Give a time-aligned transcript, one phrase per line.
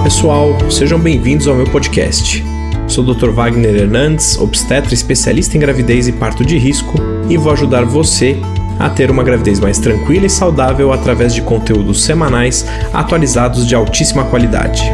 [0.00, 2.42] Olá pessoal, sejam bem-vindos ao meu podcast.
[2.88, 3.28] Sou o Dr.
[3.28, 6.94] Wagner Hernandes, obstetra especialista em gravidez e parto de risco,
[7.28, 8.40] e vou ajudar você
[8.78, 14.24] a ter uma gravidez mais tranquila e saudável através de conteúdos semanais atualizados de altíssima
[14.24, 14.90] qualidade.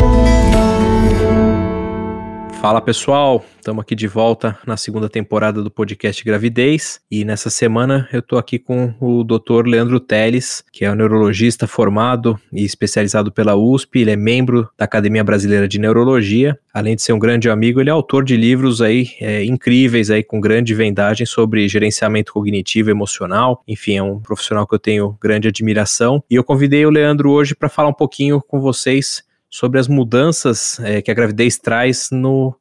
[2.61, 7.00] Fala pessoal, estamos aqui de volta na segunda temporada do podcast Gravidez.
[7.11, 9.66] E nessa semana eu estou aqui com o Dr.
[9.66, 14.84] Leandro Teles, que é um neurologista formado e especializado pela USP, ele é membro da
[14.84, 18.82] Academia Brasileira de Neurologia, além de ser um grande amigo, ele é autor de livros
[18.82, 24.67] aí é, incríveis aí com grande vendagem sobre gerenciamento cognitivo emocional, enfim, é um profissional
[24.67, 26.23] que eu tenho grande admiração.
[26.29, 29.25] E eu convidei o Leandro hoje para falar um pouquinho com vocês
[29.57, 32.55] sobre as mudanças é, que a gravidez traz no,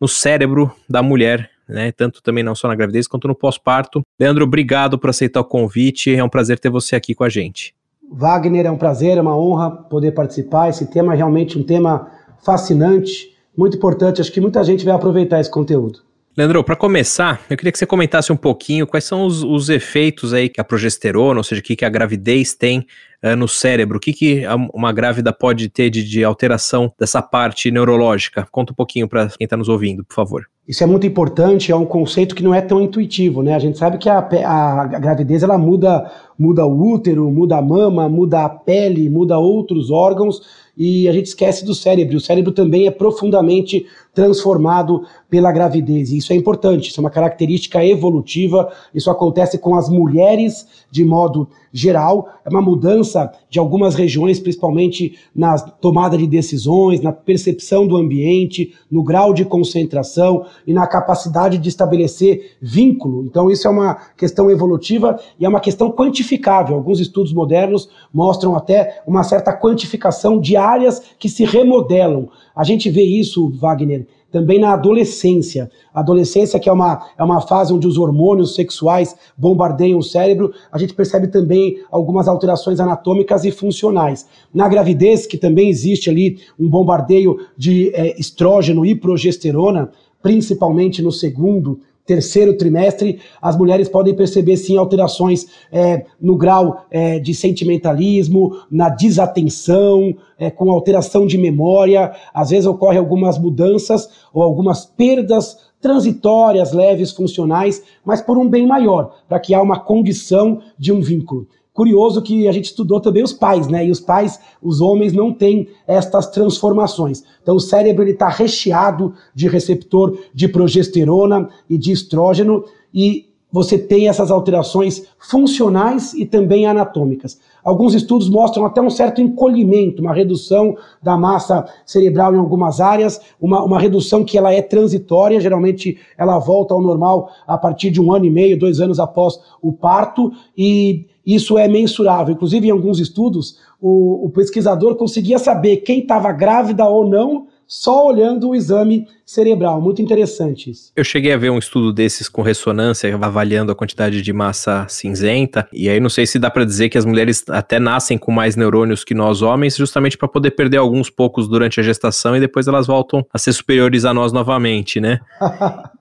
[0.00, 1.92] no cérebro da mulher, né?
[1.92, 4.02] Tanto também não só na gravidez quanto no pós-parto.
[4.18, 6.12] Leandro, obrigado por aceitar o convite.
[6.12, 7.72] É um prazer ter você aqui com a gente.
[8.10, 10.68] Wagner, é um prazer, é uma honra poder participar.
[10.68, 12.10] Esse tema é realmente um tema
[12.44, 14.20] fascinante, muito importante.
[14.20, 16.00] Acho que muita gente vai aproveitar esse conteúdo.
[16.36, 20.34] Leandro, para começar, eu queria que você comentasse um pouquinho quais são os, os efeitos
[20.34, 22.86] aí que a progesterona, ou seja, o que, que a gravidez tem
[23.22, 27.70] uh, no cérebro, o que, que uma grávida pode ter de, de alteração dessa parte
[27.70, 28.46] neurológica.
[28.50, 30.46] Conta um pouquinho para quem está nos ouvindo, por favor.
[30.70, 33.56] Isso é muito importante, é um conceito que não é tão intuitivo, né?
[33.56, 38.08] A gente sabe que a, a, gravidez ela muda, muda o útero, muda a mama,
[38.08, 40.40] muda a pele, muda outros órgãos
[40.78, 42.18] e a gente esquece do cérebro.
[42.18, 46.12] O cérebro também é profundamente transformado pela gravidez.
[46.12, 51.04] E isso é importante, isso é uma característica evolutiva, isso acontece com as mulheres de
[51.04, 57.86] modo geral, é uma mudança de algumas regiões, principalmente na tomada de decisões, na percepção
[57.86, 63.24] do ambiente, no grau de concentração e na capacidade de estabelecer vínculo.
[63.24, 66.76] Então, isso é uma questão evolutiva e é uma questão quantificável.
[66.76, 72.28] Alguns estudos modernos mostram até uma certa quantificação de áreas que se remodelam.
[72.54, 75.70] A gente vê isso, Wagner, também na adolescência.
[75.92, 80.78] Adolescência, que é uma, é uma fase onde os hormônios sexuais bombardeiam o cérebro, a
[80.78, 84.26] gente percebe também algumas alterações anatômicas e funcionais.
[84.54, 89.90] Na gravidez, que também existe ali um bombardeio de é, estrógeno e progesterona,
[90.22, 97.18] principalmente no segundo terceiro trimestre, as mulheres podem perceber sim alterações é, no grau é,
[97.18, 102.12] de sentimentalismo, na desatenção, é, com alteração de memória.
[102.34, 108.66] Às vezes ocorrem algumas mudanças ou algumas perdas transitórias, leves, funcionais, mas por um bem
[108.66, 111.46] maior, para que há uma condição de um vínculo.
[111.80, 113.86] Curioso que a gente estudou também os pais, né?
[113.86, 117.24] E os pais, os homens, não têm estas transformações.
[117.42, 124.08] Então o cérebro está recheado de receptor de progesterona e de estrógeno e você tem
[124.08, 127.40] essas alterações funcionais e também anatômicas.
[127.64, 133.18] Alguns estudos mostram até um certo encolhimento, uma redução da massa cerebral em algumas áreas,
[133.40, 138.02] uma, uma redução que ela é transitória, geralmente ela volta ao normal a partir de
[138.02, 142.34] um ano e meio, dois anos após o parto, e isso é mensurável.
[142.34, 148.08] Inclusive, em alguns estudos, o, o pesquisador conseguia saber quem estava grávida ou não só
[148.08, 149.80] olhando o exame cerebral.
[149.80, 150.90] Muito interessante isso.
[150.96, 155.68] Eu cheguei a ver um estudo desses com ressonância, avaliando a quantidade de massa cinzenta,
[155.72, 158.56] e aí não sei se dá para dizer que as mulheres até nascem com mais
[158.56, 162.66] neurônios que nós homens, justamente para poder perder alguns poucos durante a gestação e depois
[162.66, 165.20] elas voltam a ser superiores a nós novamente, né?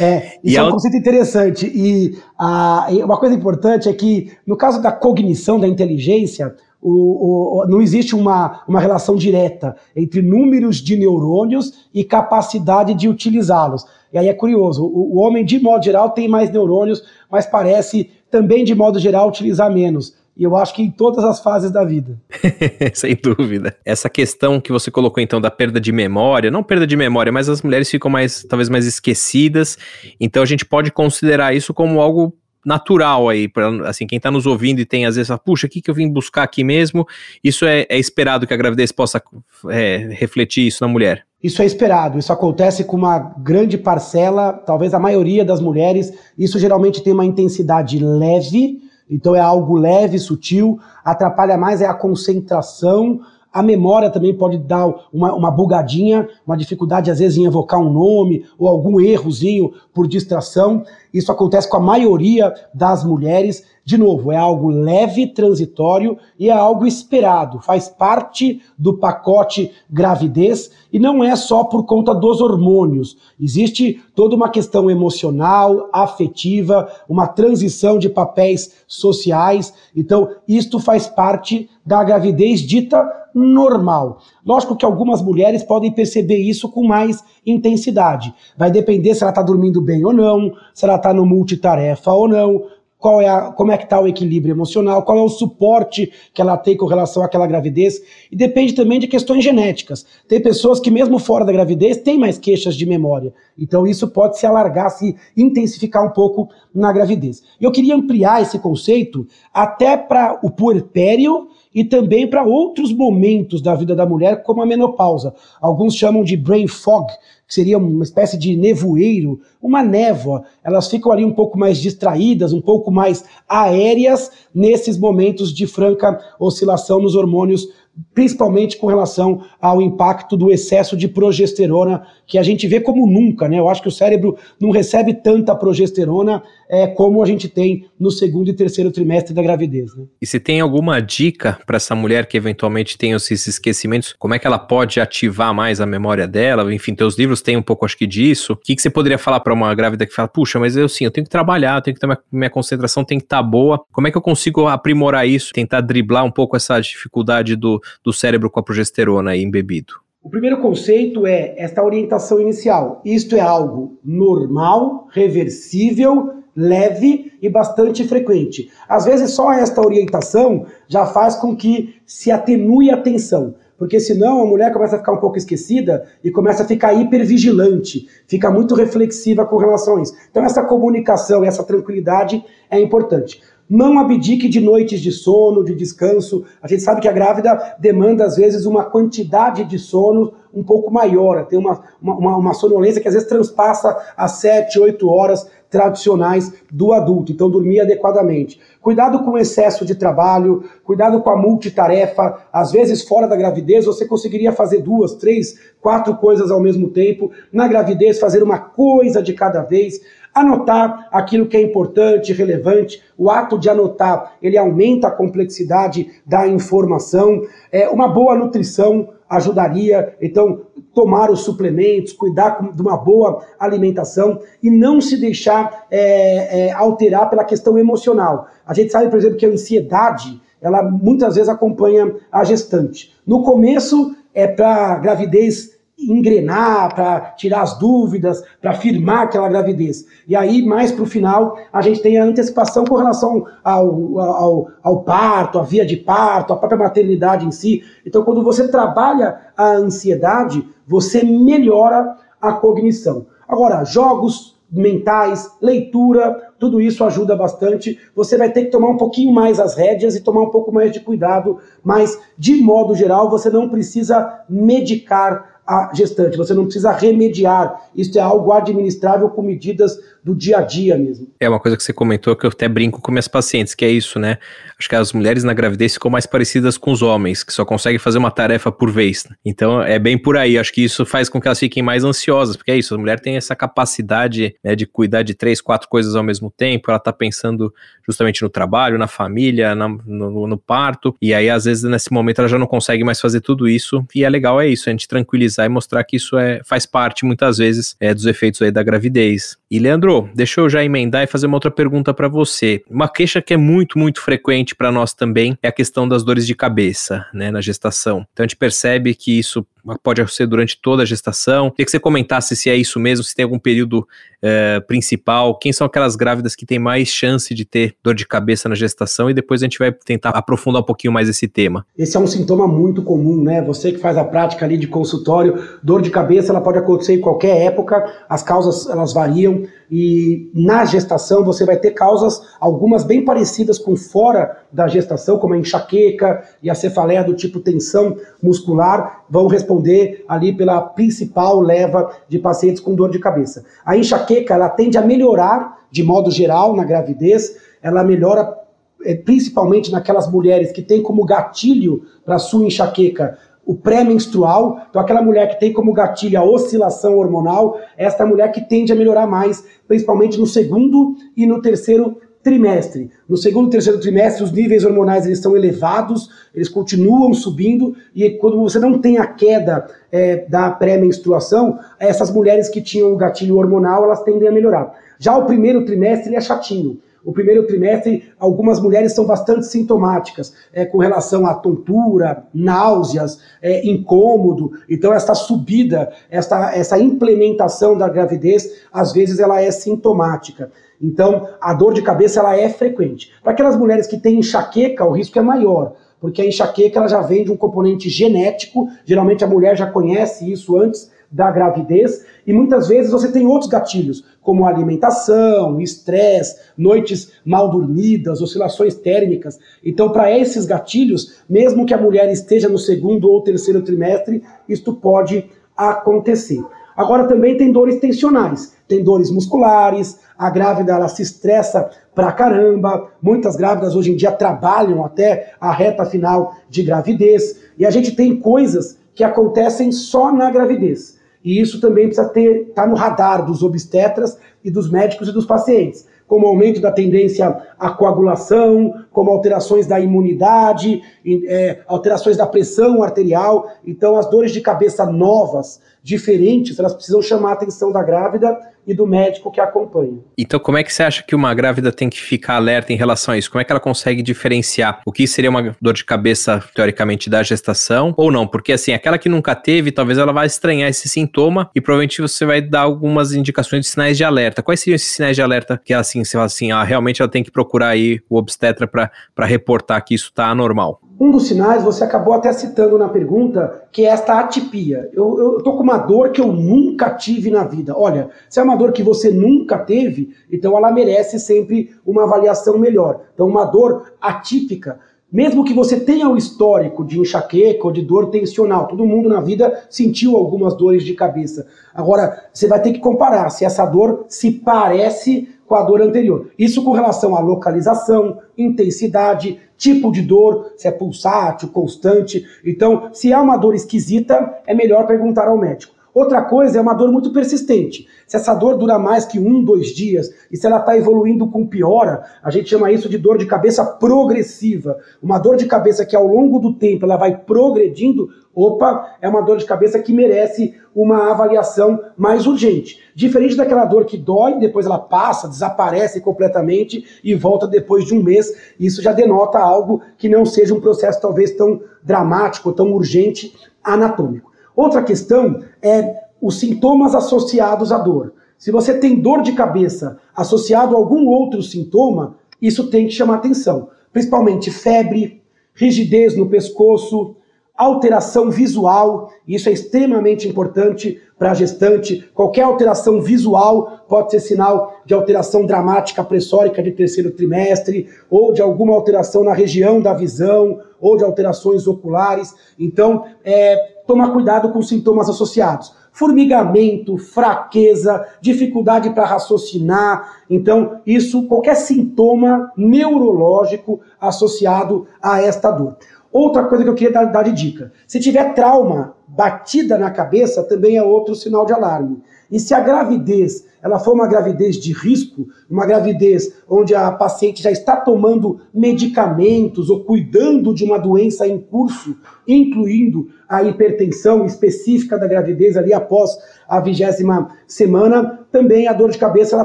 [0.00, 1.66] é, isso é um conceito interessante.
[1.66, 7.66] E a, uma coisa importante é que, no caso da cognição, da inteligência, o, o,
[7.66, 13.84] não existe uma, uma relação direta entre números de neurônios e capacidade de utilizá-los.
[14.12, 18.10] E aí é curioso, o, o homem, de modo geral, tem mais neurônios, mas parece
[18.30, 20.14] também, de modo geral, utilizar menos.
[20.36, 22.18] E eu acho que em todas as fases da vida.
[22.94, 23.76] Sem dúvida.
[23.84, 27.48] Essa questão que você colocou então da perda de memória, não perda de memória, mas
[27.48, 29.76] as mulheres ficam mais, talvez mais esquecidas.
[30.18, 34.46] Então a gente pode considerar isso como algo natural aí, para assim, quem está nos
[34.46, 37.06] ouvindo e tem às vezes, puxa, o que, que eu vim buscar aqui mesmo?
[37.42, 39.22] Isso é, é esperado que a gravidez possa
[39.68, 41.24] é, refletir isso na mulher?
[41.42, 46.12] Isso é esperado, isso acontece com uma grande parcela, talvez a maioria das mulheres.
[46.38, 48.78] Isso geralmente tem uma intensidade leve,
[49.10, 53.20] então é algo leve, sutil, atrapalha mais é a concentração,
[53.52, 57.92] a memória também pode dar uma, uma bugadinha, uma dificuldade às vezes em evocar um
[57.92, 60.84] nome ou algum errozinho por distração.
[61.12, 63.64] Isso acontece com a maioria das mulheres.
[63.90, 70.70] De novo, é algo leve, transitório e é algo esperado, faz parte do pacote gravidez
[70.92, 73.16] e não é só por conta dos hormônios.
[73.40, 79.74] Existe toda uma questão emocional, afetiva, uma transição de papéis sociais.
[79.96, 83.04] Então, isto faz parte da gravidez dita
[83.34, 84.18] normal.
[84.46, 88.32] Lógico que algumas mulheres podem perceber isso com mais intensidade.
[88.56, 92.28] Vai depender se ela está dormindo bem ou não, se ela está no multitarefa ou
[92.28, 92.62] não,
[93.00, 96.40] qual é a, como é que está o equilíbrio emocional, qual é o suporte que
[96.40, 98.00] ela tem com relação àquela gravidez,
[98.30, 100.06] e depende também de questões genéticas.
[100.28, 104.38] Tem pessoas que mesmo fora da gravidez têm mais queixas de memória, então isso pode
[104.38, 107.42] se alargar, se intensificar um pouco na gravidez.
[107.58, 113.74] Eu queria ampliar esse conceito até para o puerpério e também para outros momentos da
[113.74, 115.34] vida da mulher, como a menopausa.
[115.60, 117.06] Alguns chamam de brain fog,
[117.46, 120.44] que seria uma espécie de nevoeiro, uma névoa.
[120.64, 126.20] Elas ficam ali um pouco mais distraídas, um pouco mais aéreas nesses momentos de franca
[126.38, 127.68] oscilação nos hormônios
[128.14, 133.48] principalmente com relação ao impacto do excesso de progesterona, que a gente vê como nunca,
[133.48, 133.58] né?
[133.58, 138.10] Eu acho que o cérebro não recebe tanta progesterona é, como a gente tem no
[138.10, 139.94] segundo e terceiro trimestre da gravidez.
[139.96, 140.04] Né?
[140.22, 144.38] E se tem alguma dica para essa mulher que eventualmente tem esses esquecimentos, como é
[144.38, 146.72] que ela pode ativar mais a memória dela?
[146.72, 148.52] Enfim, teus livros têm um pouco, acho que, disso.
[148.52, 151.04] O que, que você poderia falar para uma grávida que fala, puxa, mas eu sim,
[151.04, 153.42] eu tenho que trabalhar, eu tenho que ter minha, minha concentração tem que estar tá
[153.42, 153.82] boa.
[153.92, 158.12] Como é que eu consigo aprimorar isso, tentar driblar um pouco essa dificuldade do, do
[158.12, 159.94] cérebro com a progesterona aí embebido?
[160.22, 163.00] O primeiro conceito é esta orientação inicial.
[163.04, 168.70] Isto é algo normal, reversível, leve e bastante frequente.
[168.86, 174.42] Às vezes só esta orientação já faz com que se atenue a tensão, porque senão
[174.42, 178.74] a mulher começa a ficar um pouco esquecida e começa a ficar hipervigilante, fica muito
[178.74, 179.58] reflexiva com
[180.02, 180.14] isso.
[180.30, 183.40] Então essa comunicação, essa tranquilidade é importante.
[183.70, 186.44] Não abdique de noites de sono, de descanso.
[186.60, 190.92] A gente sabe que a grávida demanda, às vezes, uma quantidade de sono um pouco
[190.92, 191.46] maior.
[191.46, 196.92] Tem uma, uma, uma sonolência que às vezes transpassa as 7, 8 horas tradicionais do
[196.92, 197.30] adulto.
[197.30, 198.60] Então, dormir adequadamente.
[198.82, 202.42] Cuidado com o excesso de trabalho, cuidado com a multitarefa.
[202.52, 207.30] Às vezes, fora da gravidez, você conseguiria fazer duas, três, quatro coisas ao mesmo tempo.
[207.52, 210.00] Na gravidez, fazer uma coisa de cada vez
[210.34, 213.02] anotar aquilo que é importante, relevante.
[213.16, 217.42] O ato de anotar, ele aumenta a complexidade da informação.
[217.70, 220.62] É, uma boa nutrição ajudaria, então,
[220.92, 227.30] tomar os suplementos, cuidar de uma boa alimentação e não se deixar é, é, alterar
[227.30, 228.48] pela questão emocional.
[228.66, 233.14] A gente sabe, por exemplo, que a ansiedade, ela muitas vezes acompanha a gestante.
[233.24, 240.06] No começo, é para gravidez engrenar, para tirar as dúvidas, para firmar aquela gravidez.
[240.26, 244.68] E aí, mais para o final, a gente tem a antecipação com relação ao, ao,
[244.82, 247.82] ao parto, à via de parto, à própria maternidade em si.
[248.06, 253.26] Então, quando você trabalha a ansiedade, você melhora a cognição.
[253.46, 257.98] Agora, jogos mentais, leitura, tudo isso ajuda bastante.
[258.14, 260.92] Você vai ter que tomar um pouquinho mais as rédeas e tomar um pouco mais
[260.92, 266.90] de cuidado, mas de modo geral, você não precisa medicar a gestante, você não precisa
[266.90, 267.88] remediar.
[267.94, 271.28] Isso é algo administrável com medidas do dia a dia mesmo.
[271.40, 273.90] É uma coisa que você comentou que eu até brinco com minhas pacientes, que é
[273.90, 274.38] isso, né?
[274.78, 277.98] Acho que as mulheres na gravidez ficam mais parecidas com os homens, que só conseguem
[277.98, 279.26] fazer uma tarefa por vez.
[279.44, 280.58] Então é bem por aí.
[280.58, 283.20] Acho que isso faz com que elas fiquem mais ansiosas, porque é isso, a mulher
[283.20, 287.12] tem essa capacidade né, de cuidar de três, quatro coisas ao mesmo tempo, ela tá
[287.12, 287.72] pensando
[288.06, 292.40] justamente no trabalho, na família, na, no, no parto, e aí às vezes nesse momento
[292.40, 295.06] ela já não consegue mais fazer tudo isso, e é legal é isso, a gente
[295.06, 298.82] tranquilizar e mostrar que isso é, faz parte muitas vezes é, dos efeitos aí da
[298.82, 299.59] gravidez.
[299.70, 302.82] E Leandro, deixa eu já emendar e fazer uma outra pergunta para você.
[302.90, 306.44] Uma queixa que é muito, muito frequente para nós também é a questão das dores
[306.44, 308.26] de cabeça, né, na gestação.
[308.32, 309.64] Então a gente percebe que isso
[310.02, 311.70] pode ser durante toda a gestação.
[311.70, 314.06] Queria que você comentasse se é isso mesmo, se tem algum período
[314.42, 318.68] é, principal, quem são aquelas grávidas que têm mais chance de ter dor de cabeça
[318.68, 321.84] na gestação e depois a gente vai tentar aprofundar um pouquinho mais esse tema.
[321.96, 323.62] Esse é um sintoma muito comum, né?
[323.62, 327.20] Você que faz a prática ali de consultório, dor de cabeça, ela pode acontecer em
[327.20, 333.24] qualquer época, as causas elas variam e na gestação você vai ter causas, algumas bem
[333.24, 339.24] parecidas com fora da gestação, como a enxaqueca e a cefaleia do tipo tensão muscular,
[339.28, 343.64] vão responder ali pela principal leva de pacientes com dor de cabeça.
[343.84, 348.56] A enxaqueca, ela tende a melhorar de modo geral na gravidez, ela melhora
[349.04, 353.36] eh, principalmente naquelas mulheres que têm como gatilho para sua enxaqueca
[353.70, 358.60] o pré-menstrual, então aquela mulher que tem como gatilho a oscilação hormonal, esta mulher que
[358.60, 363.10] tende a melhorar mais, principalmente no segundo e no terceiro trimestre.
[363.28, 368.28] No segundo e terceiro trimestre, os níveis hormonais eles estão elevados, eles continuam subindo, e
[368.30, 373.56] quando você não tem a queda é, da pré-menstruação, essas mulheres que tinham o gatilho
[373.56, 374.92] hormonal, elas tendem a melhorar.
[375.16, 376.98] Já o primeiro trimestre ele é chatinho.
[377.24, 383.86] O primeiro trimestre, algumas mulheres são bastante sintomáticas, é, com relação à tontura, náuseas, é,
[383.86, 384.72] incômodo.
[384.88, 390.70] Então, essa subida, essa, essa implementação da gravidez, às vezes ela é sintomática.
[391.00, 393.32] Então, a dor de cabeça ela é frequente.
[393.42, 397.20] Para aquelas mulheres que têm enxaqueca, o risco é maior, porque a enxaqueca ela já
[397.20, 402.52] vem de um componente genético, geralmente a mulher já conhece isso antes da gravidez, e
[402.52, 409.56] muitas vezes você tem outros gatilhos, como alimentação, estresse, noites mal dormidas, oscilações térmicas.
[409.84, 414.92] Então, para esses gatilhos, mesmo que a mulher esteja no segundo ou terceiro trimestre, isto
[414.92, 416.60] pode acontecer.
[416.96, 423.12] Agora também tem dores tensionais, tem dores musculares, a grávida ela se estressa pra caramba,
[423.22, 428.16] muitas grávidas hoje em dia trabalham até a reta final de gravidez, e a gente
[428.16, 431.19] tem coisas que acontecem só na gravidez.
[431.44, 435.46] E isso também precisa estar tá no radar dos obstetras e dos médicos e dos
[435.46, 441.02] pacientes, como aumento da tendência à coagulação, como alterações da imunidade,
[441.46, 443.70] é, alterações da pressão arterial.
[443.86, 448.94] Então, as dores de cabeça novas, diferentes, elas precisam chamar a atenção da grávida e
[448.94, 450.18] do médico que acompanha.
[450.36, 453.34] Então, como é que você acha que uma grávida tem que ficar alerta em relação
[453.34, 453.50] a isso?
[453.50, 457.42] Como é que ela consegue diferenciar o que seria uma dor de cabeça, teoricamente, da
[457.42, 458.46] gestação ou não?
[458.46, 462.44] Porque, assim, aquela que nunca teve, talvez ela vá estranhar esse sintoma e provavelmente você
[462.44, 464.62] vai dar algumas indicações de sinais de alerta.
[464.62, 467.44] Quais seriam esses sinais de alerta que, assim, você fala assim, ah, realmente ela tem
[467.44, 471.00] que procurar aí o obstetra para reportar que isso está anormal?
[471.20, 475.10] Um dos sinais, você acabou até citando na pergunta, que é esta atipia.
[475.12, 477.94] Eu, eu tô com uma dor que eu nunca tive na vida.
[477.94, 482.78] Olha, se é uma dor que você nunca teve, então ela merece sempre uma avaliação
[482.78, 483.20] melhor.
[483.34, 484.98] Então, uma dor atípica,
[485.30, 489.42] mesmo que você tenha o histórico de enxaqueca ou de dor tensional, todo mundo na
[489.42, 491.66] vida sentiu algumas dores de cabeça.
[491.94, 496.50] Agora, você vai ter que comparar se essa dor se parece com a dor anterior.
[496.58, 502.44] Isso com relação à localização, intensidade, tipo de dor, se é pulsátil, constante.
[502.66, 505.94] Então, se é uma dor esquisita, é melhor perguntar ao médico.
[506.12, 508.08] Outra coisa é uma dor muito persistente.
[508.26, 511.66] Se essa dor dura mais que um, dois dias, e se ela está evoluindo com
[511.66, 514.98] piora, a gente chama isso de dor de cabeça progressiva.
[515.22, 519.40] Uma dor de cabeça que ao longo do tempo ela vai progredindo, opa, é uma
[519.40, 522.98] dor de cabeça que merece uma avaliação mais urgente.
[523.14, 528.22] Diferente daquela dor que dói, depois ela passa, desaparece completamente e volta depois de um
[528.22, 528.52] mês.
[528.78, 534.49] Isso já denota algo que não seja um processo talvez tão dramático, tão urgente anatômico.
[534.74, 538.34] Outra questão é os sintomas associados à dor.
[538.58, 543.36] Se você tem dor de cabeça associado a algum outro sintoma, isso tem que chamar
[543.36, 543.88] atenção.
[544.12, 545.42] Principalmente febre,
[545.74, 547.36] rigidez no pescoço,
[547.80, 552.28] alteração visual, isso é extremamente importante para a gestante.
[552.34, 558.60] Qualquer alteração visual pode ser sinal de alteração dramática pressórica de terceiro trimestre, ou de
[558.60, 562.54] alguma alteração na região da visão, ou de alterações oculares.
[562.78, 565.94] Então, é, tomar cuidado com sintomas associados.
[566.10, 570.42] Formigamento, fraqueza, dificuldade para raciocinar.
[570.50, 575.96] Então, isso, qualquer sintoma neurológico associado a esta dor.
[576.32, 580.64] Outra coisa que eu queria dar, dar de dica: se tiver trauma, batida na cabeça,
[580.64, 582.20] também é outro sinal de alarme.
[582.50, 587.62] E se a gravidez ela for uma gravidez de risco, uma gravidez onde a paciente
[587.62, 592.16] já está tomando medicamentos ou cuidando de uma doença em curso,
[592.46, 596.30] incluindo a hipertensão específica da gravidez ali após
[596.68, 599.64] a vigésima semana, também a dor de cabeça ela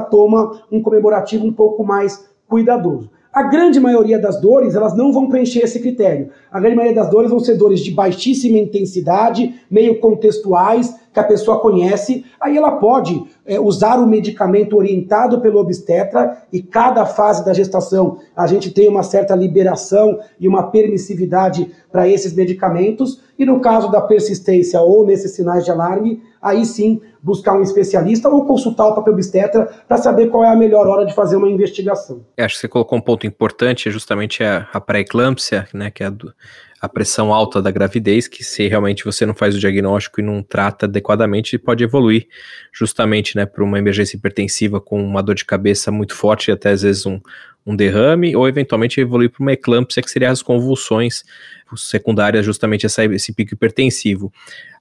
[0.00, 3.10] toma um comemorativo um pouco mais cuidadoso.
[3.36, 6.30] A grande maioria das dores, elas não vão preencher esse critério.
[6.50, 11.22] A grande maioria das dores vão ser dores de baixíssima intensidade, meio contextuais, que a
[11.24, 12.24] pessoa conhece.
[12.40, 18.16] Aí ela pode é, usar o medicamento orientado pelo obstetra e cada fase da gestação
[18.34, 23.20] a gente tem uma certa liberação e uma permissividade para esses medicamentos.
[23.38, 28.28] E no caso da persistência ou nesses sinais de alarme, aí sim buscar um especialista
[28.28, 31.50] ou consultar o próprio obstetra para saber qual é a melhor hora de fazer uma
[31.50, 32.24] investigação.
[32.36, 36.04] Eu acho que você colocou um ponto importante, é justamente a, a pré-eclâmpsia, né, que
[36.04, 36.32] é a, do,
[36.80, 40.40] a pressão alta da gravidez, que se realmente você não faz o diagnóstico e não
[40.40, 42.28] trata adequadamente, pode evoluir
[42.72, 46.70] justamente né, para uma emergência hipertensiva com uma dor de cabeça muito forte e até
[46.70, 47.20] às vezes um,
[47.66, 51.24] um derrame, ou eventualmente evoluir para uma eclâmpsia, que seria as convulsões
[51.76, 54.32] secundárias, justamente essa, esse pico hipertensivo.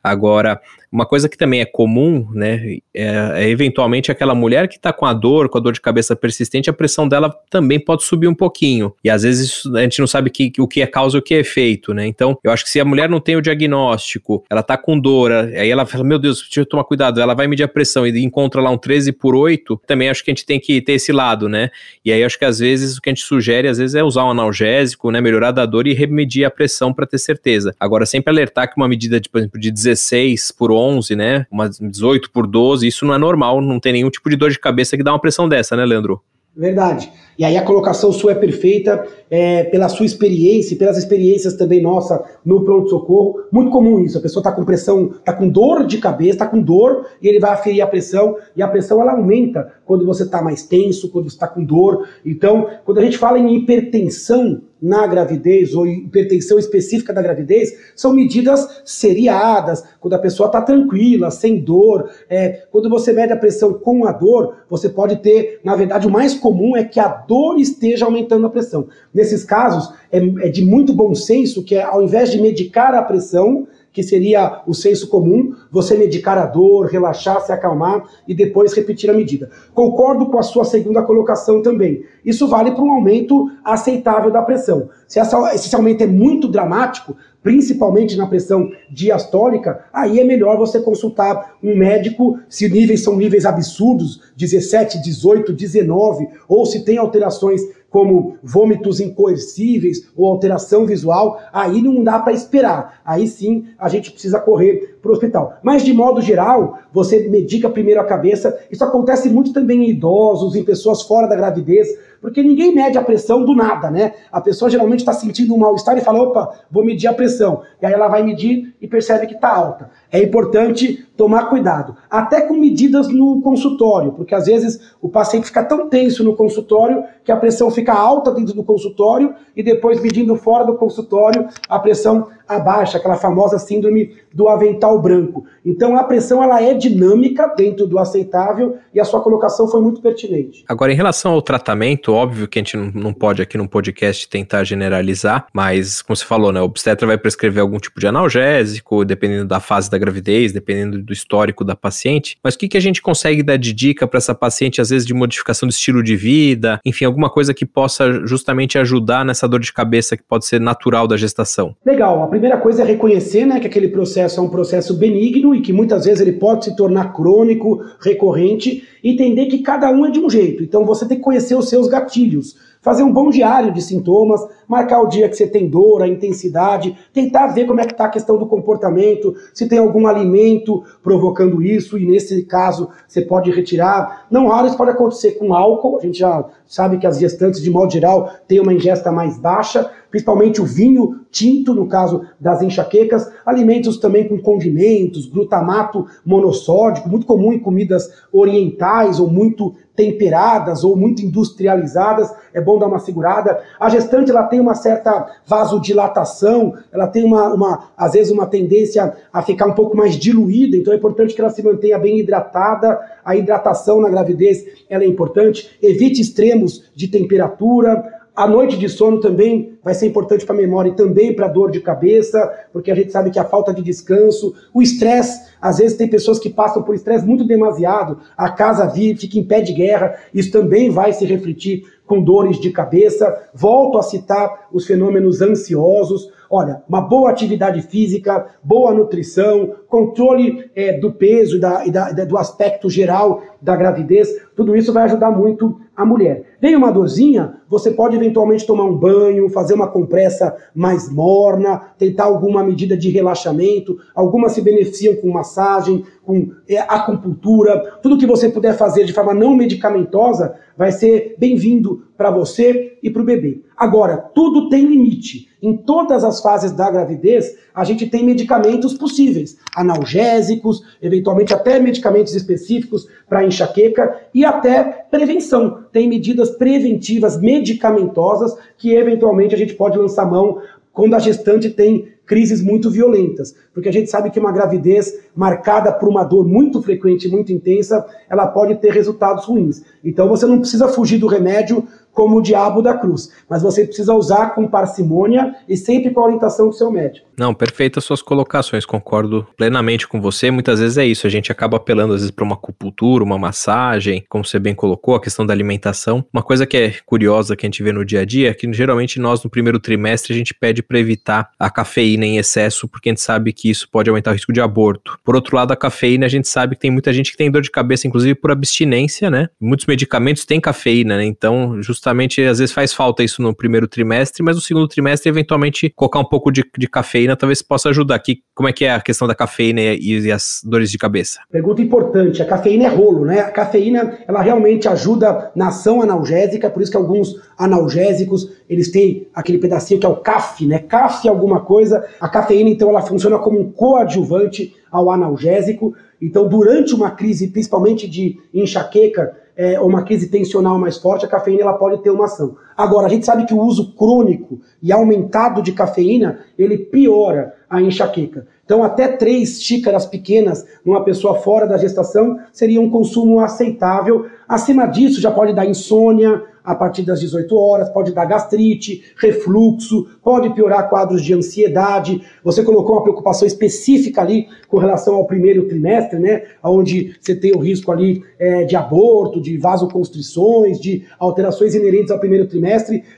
[0.04, 0.62] Agora,
[0.92, 5.06] Uma coisa que também é comum, né, é, é eventualmente aquela mulher que está com
[5.06, 8.36] a dor, com a dor de cabeça persistente, a pressão dela também pode subir um
[8.36, 8.94] pouquinho.
[9.04, 11.34] E às vezes a gente não sabe que, o que é causa e o que
[11.34, 12.06] é efeito, né?
[12.08, 15.32] Então, eu acho que se a mulher não tem o diagnóstico, ela tá com dor,
[15.32, 18.24] aí ela fala, meu Deus, deixa eu tomar cuidado, ela vai medir a pressão e
[18.24, 21.12] encontra lá um 13 por 8, também acho que a gente tem que ter esse
[21.12, 21.70] lado, né?
[22.04, 24.26] E aí acho que às vezes o que a gente sugere, às vezes, é usar
[24.26, 25.22] um analgésico, né?
[25.22, 27.76] Melhorar da dor e remedir a pressão para ter certeza.
[27.80, 30.85] Agora, sempre alertar que uma medida, de, por exemplo, de 16 por 11,
[31.16, 31.46] né?
[31.52, 34.60] Uma 18 por 12, isso não é normal, não tem nenhum tipo de dor de
[34.60, 36.22] cabeça que dá uma pressão dessa, né, Leandro?
[36.56, 37.12] Verdade.
[37.38, 41.82] E aí a colocação sua é perfeita é, pela sua experiência e pelas experiências também
[41.82, 43.42] nossa no pronto-socorro.
[43.52, 44.18] Muito comum isso.
[44.18, 47.42] A pessoa está com pressão, está com dor de cabeça, está com dor e ele
[47.42, 51.28] vai aferir a pressão e a pressão ela aumenta quando você está mais tenso, quando
[51.28, 52.08] está com dor.
[52.26, 58.14] Então, quando a gente fala em hipertensão na gravidez ou hipertensão específica da gravidez, são
[58.14, 62.10] medidas seriadas, quando a pessoa está tranquila, sem dor.
[62.30, 66.12] É, quando você mede a pressão com a dor, você pode ter, na verdade, o
[66.12, 68.88] mais comum é que a dor esteja aumentando a pressão.
[69.14, 73.68] Nesses casos, é, é de muito bom senso que, ao invés de medicar a pressão,
[73.96, 79.10] que seria o senso comum, você medicar a dor, relaxar, se acalmar e depois repetir
[79.10, 79.50] a medida.
[79.74, 82.04] Concordo com a sua segunda colocação também.
[82.26, 84.90] Isso vale para um aumento aceitável da pressão.
[85.08, 90.82] Se, essa, esse aumento é muito dramático, principalmente na pressão diastólica, aí é melhor você
[90.82, 97.62] consultar um médico se níveis são níveis absurdos, 17, 18, 19, ou se tem alterações
[97.96, 103.00] como vômitos incoercíveis ou alteração visual, aí não dá para esperar.
[103.06, 105.58] Aí sim a gente precisa correr para o hospital.
[105.62, 108.58] Mas de modo geral, você medica primeiro a cabeça.
[108.72, 111.88] Isso acontece muito também em idosos, em pessoas fora da gravidez,
[112.20, 114.14] porque ninguém mede a pressão do nada, né?
[114.32, 117.62] A pessoa geralmente está sentindo um mal-estar e fala: opa, vou medir a pressão.
[117.80, 119.92] E aí ela vai medir e percebe que está alta.
[120.12, 125.64] É importante tomar cuidado, até com medidas no consultório, porque às vezes o paciente fica
[125.64, 130.36] tão tenso no consultório que a pressão fica alta dentro do consultório e depois medindo
[130.36, 135.46] fora do consultório a pressão abaixa, aquela famosa síndrome do avental branco.
[135.66, 140.02] Então a pressão ela é dinâmica dentro do aceitável e a sua colocação foi muito
[140.02, 140.64] pertinente.
[140.68, 144.64] Agora, em relação ao tratamento, óbvio que a gente não pode aqui no podcast tentar
[144.64, 149.46] generalizar, mas como você falou, né, o obstetra vai prescrever algum tipo de analgésico, dependendo
[149.46, 152.38] da fase da gravidez, dependendo do histórico da paciente.
[152.44, 155.06] Mas o que, que a gente consegue dar de dica para essa paciente, às vezes
[155.06, 159.60] de modificação do estilo de vida, enfim, alguma coisa que possa justamente ajudar nessa dor
[159.60, 161.76] de cabeça que pode ser natural da gestação?
[161.86, 162.24] Legal.
[162.24, 165.74] A primeira coisa é reconhecer né, que aquele processo é um processo benigno e que
[165.74, 170.20] muitas vezes ele pode se tornar crônico, recorrente, e entender que cada um é de
[170.20, 170.64] um jeito.
[170.64, 175.02] Então você tem que conhecer os seus gatilhos fazer um bom diário de sintomas, marcar
[175.02, 178.10] o dia que você tem dor, a intensidade, tentar ver como é que está a
[178.10, 184.28] questão do comportamento, se tem algum alimento provocando isso, e nesse caso você pode retirar.
[184.30, 187.72] Não raro isso pode acontecer com álcool, a gente já sabe que as gestantes, de
[187.72, 193.30] modo geral, têm uma ingesta mais baixa, principalmente o vinho tinto, no caso das enxaquecas,
[193.46, 200.96] alimentos também com condimentos, glutamato monossódico, muito comum em comidas orientais ou muito temperadas ou
[200.96, 203.60] muito industrializadas, é bom dar uma segurada.
[203.78, 209.14] A gestante ela tem uma certa vasodilatação, ela tem uma, uma, às vezes uma tendência
[209.34, 212.98] a ficar um pouco mais diluída, então é importante que ela se mantenha bem hidratada.
[213.26, 215.78] A hidratação na gravidez ela é importante.
[215.82, 218.16] Evite extremos de temperatura.
[218.34, 221.50] A noite de sono também vai ser importante para a memória e também para a
[221.50, 225.78] dor de cabeça, porque a gente sabe que a falta de descanso, o estresse, às
[225.78, 229.62] vezes tem pessoas que passam por estresse muito demasiado, a casa vive, fica em pé
[229.62, 233.50] de guerra, isso também vai se refletir com dores de cabeça.
[233.54, 236.32] Volto a citar os fenômenos ansiosos.
[236.50, 242.12] Olha, uma boa atividade física, boa nutrição, controle é, do peso e, da, e da,
[242.12, 246.44] do aspecto geral da gravidez, tudo isso vai ajudar muito a mulher.
[246.62, 252.26] Vem uma dorzinha, você pode eventualmente tomar um banho, fazer uma compressa mais morna, tentar
[252.26, 253.98] alguma medida de relaxamento.
[254.16, 258.00] Algumas se beneficiam com massagem, com é, acupuntura.
[258.02, 263.10] Tudo que você puder fazer de forma não medicamentosa vai ser bem-vindo para você e
[263.10, 263.62] para o bebê.
[263.78, 265.50] Agora, tudo tem limite.
[265.62, 272.34] Em todas as fases da gravidez, a gente tem medicamentos possíveis, analgésicos, eventualmente até medicamentos
[272.36, 275.86] específicos para enxaqueca e até prevenção.
[275.92, 280.62] Tem medidas preventivas medicamentosas que eventualmente a gente pode lançar mão
[280.96, 285.92] quando a gestante tem crises muito violentas, porque a gente sabe que uma gravidez marcada
[285.92, 289.84] por uma dor muito frequente, muito intensa, ela pode ter resultados ruins.
[290.04, 293.30] Então você não precisa fugir do remédio como o diabo da cruz.
[293.48, 297.28] Mas você precisa usar com parcimônia e sempre com a orientação do seu médico.
[297.38, 300.50] Não, perfeitas suas colocações, concordo plenamente com você.
[300.50, 304.24] Muitas vezes é isso, a gente acaba apelando às vezes para uma acupuntura, uma massagem,
[304.30, 306.26] como você bem colocou, a questão da alimentação.
[306.34, 308.72] Uma coisa que é curiosa que a gente vê no dia a dia é que
[308.72, 313.10] geralmente nós no primeiro trimestre a gente pede para evitar a cafeína em excesso, porque
[313.10, 315.20] a gente sabe que isso pode aumentar o risco de aborto.
[315.24, 317.62] Por outro lado, a cafeína a gente sabe que tem muita gente que tem dor
[317.62, 319.50] de cabeça, inclusive por abstinência, né?
[319.60, 321.26] Muitos medicamentos têm cafeína, né?
[321.26, 325.92] Então, justamente, às vezes faz falta isso no primeiro trimestre, mas no segundo trimestre, eventualmente,
[325.96, 328.16] colocar um pouco de, de cafeína talvez possa ajudar.
[328.16, 331.40] Aqui, como é que é a questão da cafeína e, e as dores de cabeça?
[331.52, 332.42] Pergunta importante.
[332.42, 333.40] A cafeína é rolo, né?
[333.40, 339.28] A cafeína, ela realmente ajuda na ação analgésica, por isso que alguns analgésicos, eles têm
[339.34, 340.80] aquele pedacinho que é o CAF, né?
[340.80, 342.06] CAF alguma coisa.
[342.20, 345.94] A cafeína, então, ela funciona como um coadjuvante ao analgésico.
[346.22, 351.30] Então, durante uma crise, principalmente de enxaqueca, é, ou uma crise tensional mais forte, a
[351.30, 352.58] cafeína ela pode ter uma ação.
[352.78, 357.82] Agora, a gente sabe que o uso crônico e aumentado de cafeína, ele piora a
[357.82, 358.48] enxaqueca.
[358.64, 364.26] Então, até três xícaras pequenas numa pessoa fora da gestação seria um consumo aceitável.
[364.48, 370.08] Acima disso, já pode dar insônia, a partir das 18 horas, pode dar gastrite, refluxo,
[370.24, 372.22] pode piorar quadros de ansiedade.
[372.44, 376.44] Você colocou uma preocupação específica ali com relação ao primeiro trimestre, né?
[376.64, 382.20] Onde você tem o risco ali é, de aborto, de vasoconstrições, de alterações inerentes ao
[382.20, 382.65] primeiro trimestre.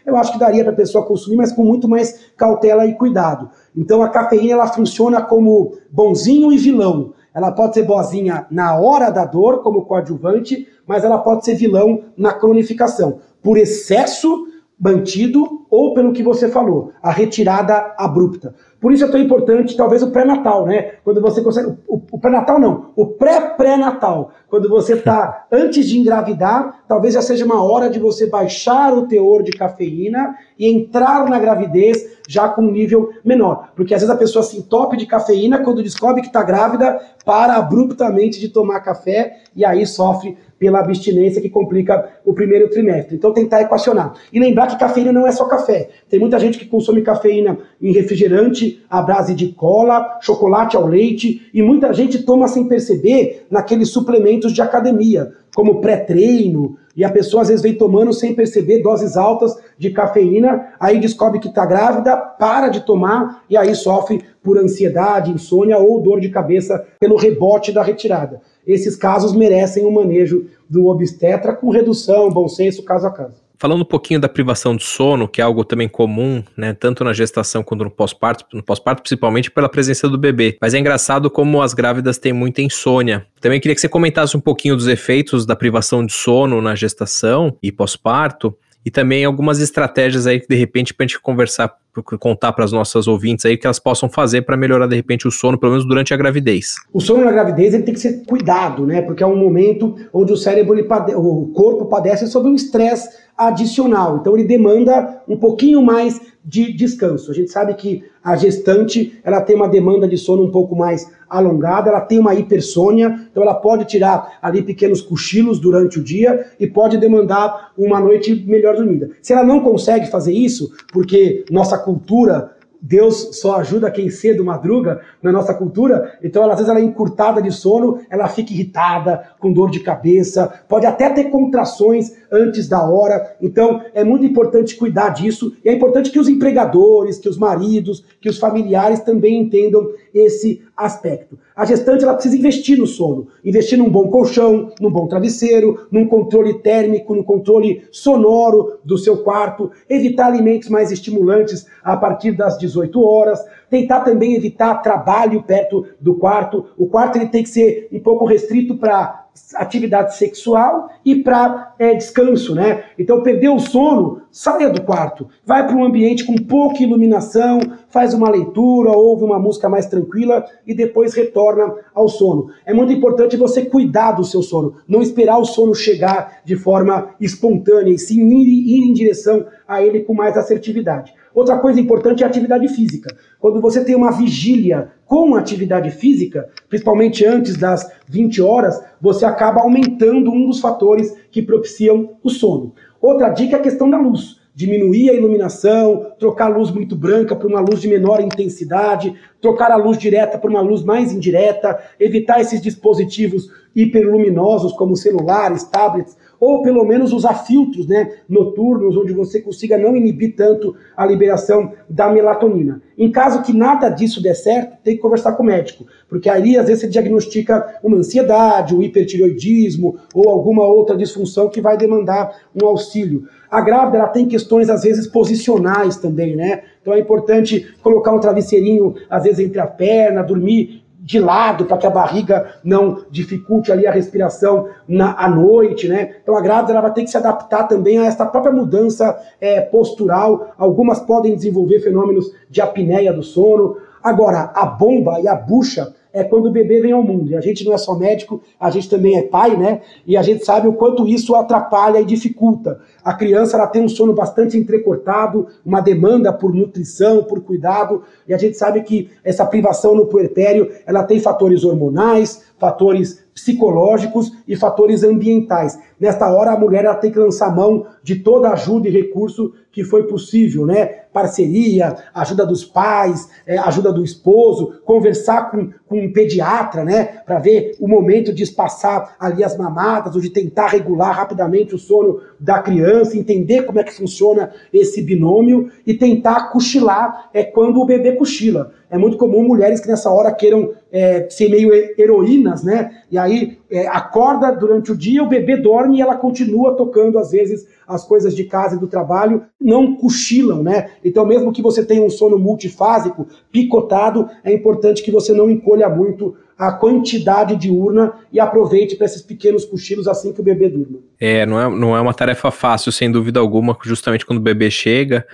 [0.06, 3.50] Eu acho que daria para a pessoa consumir, mas com muito mais cautela e cuidado.
[3.76, 7.14] Então a cafeína ela funciona como bonzinho e vilão.
[7.34, 12.02] Ela pode ser boazinha na hora da dor, como coadjuvante, mas ela pode ser vilão
[12.18, 14.48] na cronificação por excesso
[14.80, 18.54] mantido ou pelo que você falou, a retirada abrupta.
[18.80, 20.94] Por isso é tão importante, talvez, o pré-natal, né?
[21.04, 21.76] Quando você consegue.
[21.88, 24.32] O, o pré-natal não, o pré-pré-natal.
[24.48, 29.08] Quando você está antes de engravidar, talvez já seja uma hora de você baixar o
[29.08, 33.70] teor de cafeína e entrar na gravidez já com um nível menor.
[33.76, 37.56] Porque às vezes a pessoa se entope de cafeína, quando descobre que está grávida, para
[37.56, 43.16] abruptamente de tomar café e aí sofre pela abstinência que complica o primeiro trimestre.
[43.16, 44.14] Então tentar equacionar.
[44.32, 45.90] E lembrar que cafeína não é só café.
[46.10, 51.50] Tem muita gente que consome cafeína em refrigerante à base de cola, chocolate ao leite,
[51.54, 57.44] e muita gente toma sem perceber naqueles suplementos de academia, como pré-treino, e a pessoa
[57.44, 62.18] às vezes vem tomando sem perceber doses altas de cafeína, aí descobre que está grávida,
[62.18, 67.72] para de tomar e aí sofre por ansiedade, insônia ou dor de cabeça pelo rebote
[67.72, 73.12] da retirada esses casos merecem um manejo do obstetra com redução, bom senso, caso a
[73.12, 73.47] caso.
[73.60, 77.12] Falando um pouquinho da privação de sono, que é algo também comum, né, tanto na
[77.12, 80.58] gestação quanto no pós-parto, no pós-parto principalmente pela presença do bebê.
[80.62, 83.26] Mas é engraçado como as grávidas têm muita insônia.
[83.42, 87.58] Também queria que você comentasse um pouquinho dos efeitos da privação de sono na gestação
[87.62, 91.76] e pós-parto, e também algumas estratégias aí que de repente para a gente conversar
[92.20, 95.32] contar para as nossas ouvintes aí que elas possam fazer para melhorar de repente o
[95.32, 96.76] sono, pelo menos durante a gravidez?
[96.94, 99.02] O sono na gravidez ele tem que ser cuidado, né?
[99.02, 101.14] Porque é um momento onde o cérebro, ele pade...
[101.16, 104.18] o corpo padece sobre um estresse adicional.
[104.18, 107.30] Então ele demanda um pouquinho mais de descanso.
[107.30, 111.12] A gente sabe que a gestante ela tem uma demanda de sono um pouco mais
[111.30, 116.48] alongada, ela tem uma hipersônia, então ela pode tirar ali pequenos cochilos durante o dia
[116.58, 119.12] e pode demandar uma noite melhor dormida.
[119.22, 125.02] Se ela não consegue fazer isso, porque nossa cultura Deus só ajuda quem cedo madruga
[125.22, 129.32] na nossa cultura, então ela, às vezes ela é encurtada de sono, ela fica irritada,
[129.40, 133.36] com dor de cabeça, pode até ter contrações antes da hora.
[133.42, 138.04] Então é muito importante cuidar disso e é importante que os empregadores, que os maridos,
[138.22, 139.88] que os familiares também entendam
[140.18, 141.38] esse aspecto.
[141.56, 146.08] A gestante ela precisa investir no sono, investir num bom colchão, num bom travesseiro, num
[146.08, 152.58] controle térmico, num controle sonoro do seu quarto, evitar alimentos mais estimulantes a partir das
[152.58, 156.66] 18 horas, tentar também evitar trabalho perto do quarto.
[156.78, 161.94] O quarto ele tem que ser um pouco restrito para atividade sexual e para é,
[161.94, 162.84] descanso, né?
[162.98, 168.14] Então, perdeu o sono, saia do quarto, vai para um ambiente com pouca iluminação, faz
[168.14, 172.50] uma leitura, ouve uma música mais tranquila e depois retorna ao sono.
[172.66, 177.10] É muito importante você cuidar do seu sono, não esperar o sono chegar de forma
[177.20, 181.14] espontânea e sim ir, ir em direção a ele com mais assertividade.
[181.38, 183.16] Outra coisa importante é a atividade física.
[183.40, 189.62] Quando você tem uma vigília com atividade física, principalmente antes das 20 horas, você acaba
[189.62, 192.74] aumentando um dos fatores que propiciam o sono.
[193.00, 194.42] Outra dica é a questão da luz.
[194.56, 199.70] Diminuir a iluminação, trocar a luz muito branca por uma luz de menor intensidade, trocar
[199.70, 206.18] a luz direta por uma luz mais indireta, evitar esses dispositivos hiperluminosos como celulares, tablets
[206.40, 211.74] ou pelo menos usar filtros né, noturnos, onde você consiga não inibir tanto a liberação
[211.90, 212.82] da melatonina.
[212.98, 216.58] Em caso que nada disso der certo, tem que conversar com o médico, porque aí
[216.58, 222.36] às vezes você diagnostica uma ansiedade, um hipertireoidismo ou alguma outra disfunção que vai demandar
[222.60, 223.28] um auxílio.
[223.50, 226.64] A grávida ela tem questões às vezes posicionais também, né?
[226.82, 231.78] Então é importante colocar um travesseirinho às vezes entre a perna, dormir de lado para
[231.78, 236.18] que a barriga não dificulte ali a respiração na, à noite, né?
[236.22, 239.62] Então a grávida ela vai ter que se adaptar também a essa própria mudança é,
[239.62, 240.54] postural.
[240.58, 243.78] Algumas podem desenvolver fenômenos de apneia do sono.
[244.04, 247.32] Agora, a bomba e a bucha é quando o bebê vem ao mundo.
[247.32, 249.82] E a gente não é só médico, a gente também é pai, né?
[250.06, 252.80] E a gente sabe o quanto isso atrapalha e dificulta.
[253.04, 258.34] A criança ela tem um sono bastante entrecortado, uma demanda por nutrição, por cuidado, e
[258.34, 264.56] a gente sabe que essa privação no puerpério, ela tem fatores hormonais, fatores psicológicos e
[264.56, 265.78] fatores ambientais.
[266.00, 269.84] Nesta hora, a mulher ela tem que lançar mão de toda ajuda e recurso que
[269.84, 270.86] foi possível, né?
[271.14, 277.06] Parceria, ajuda dos pais, é, ajuda do esposo, conversar com, com um pediatra, né?
[277.26, 281.78] Para ver o momento de espaçar ali as mamadas, ou de tentar regular rapidamente o
[281.78, 287.80] sono da criança, entender como é que funciona esse binômio e tentar cochilar é quando
[287.80, 288.72] o bebê cochila.
[288.90, 292.90] É muito comum mulheres que nessa hora queiram é, ser meio heroínas, né?
[293.12, 297.32] E aí é, acorda durante o dia, o bebê dorme e ela continua tocando, às
[297.32, 300.90] vezes, as coisas de casa e do trabalho, não cochilam, né?
[301.04, 305.90] Então, mesmo que você tenha um sono multifásico, picotado, é importante que você não encolha
[305.90, 311.00] muito a quantidade diurna e aproveite para esses pequenos cochilos assim que o bebê durma.
[311.20, 314.72] É, não é, não é uma tarefa fácil, sem dúvida alguma, justamente quando o bebê
[314.72, 315.26] chega.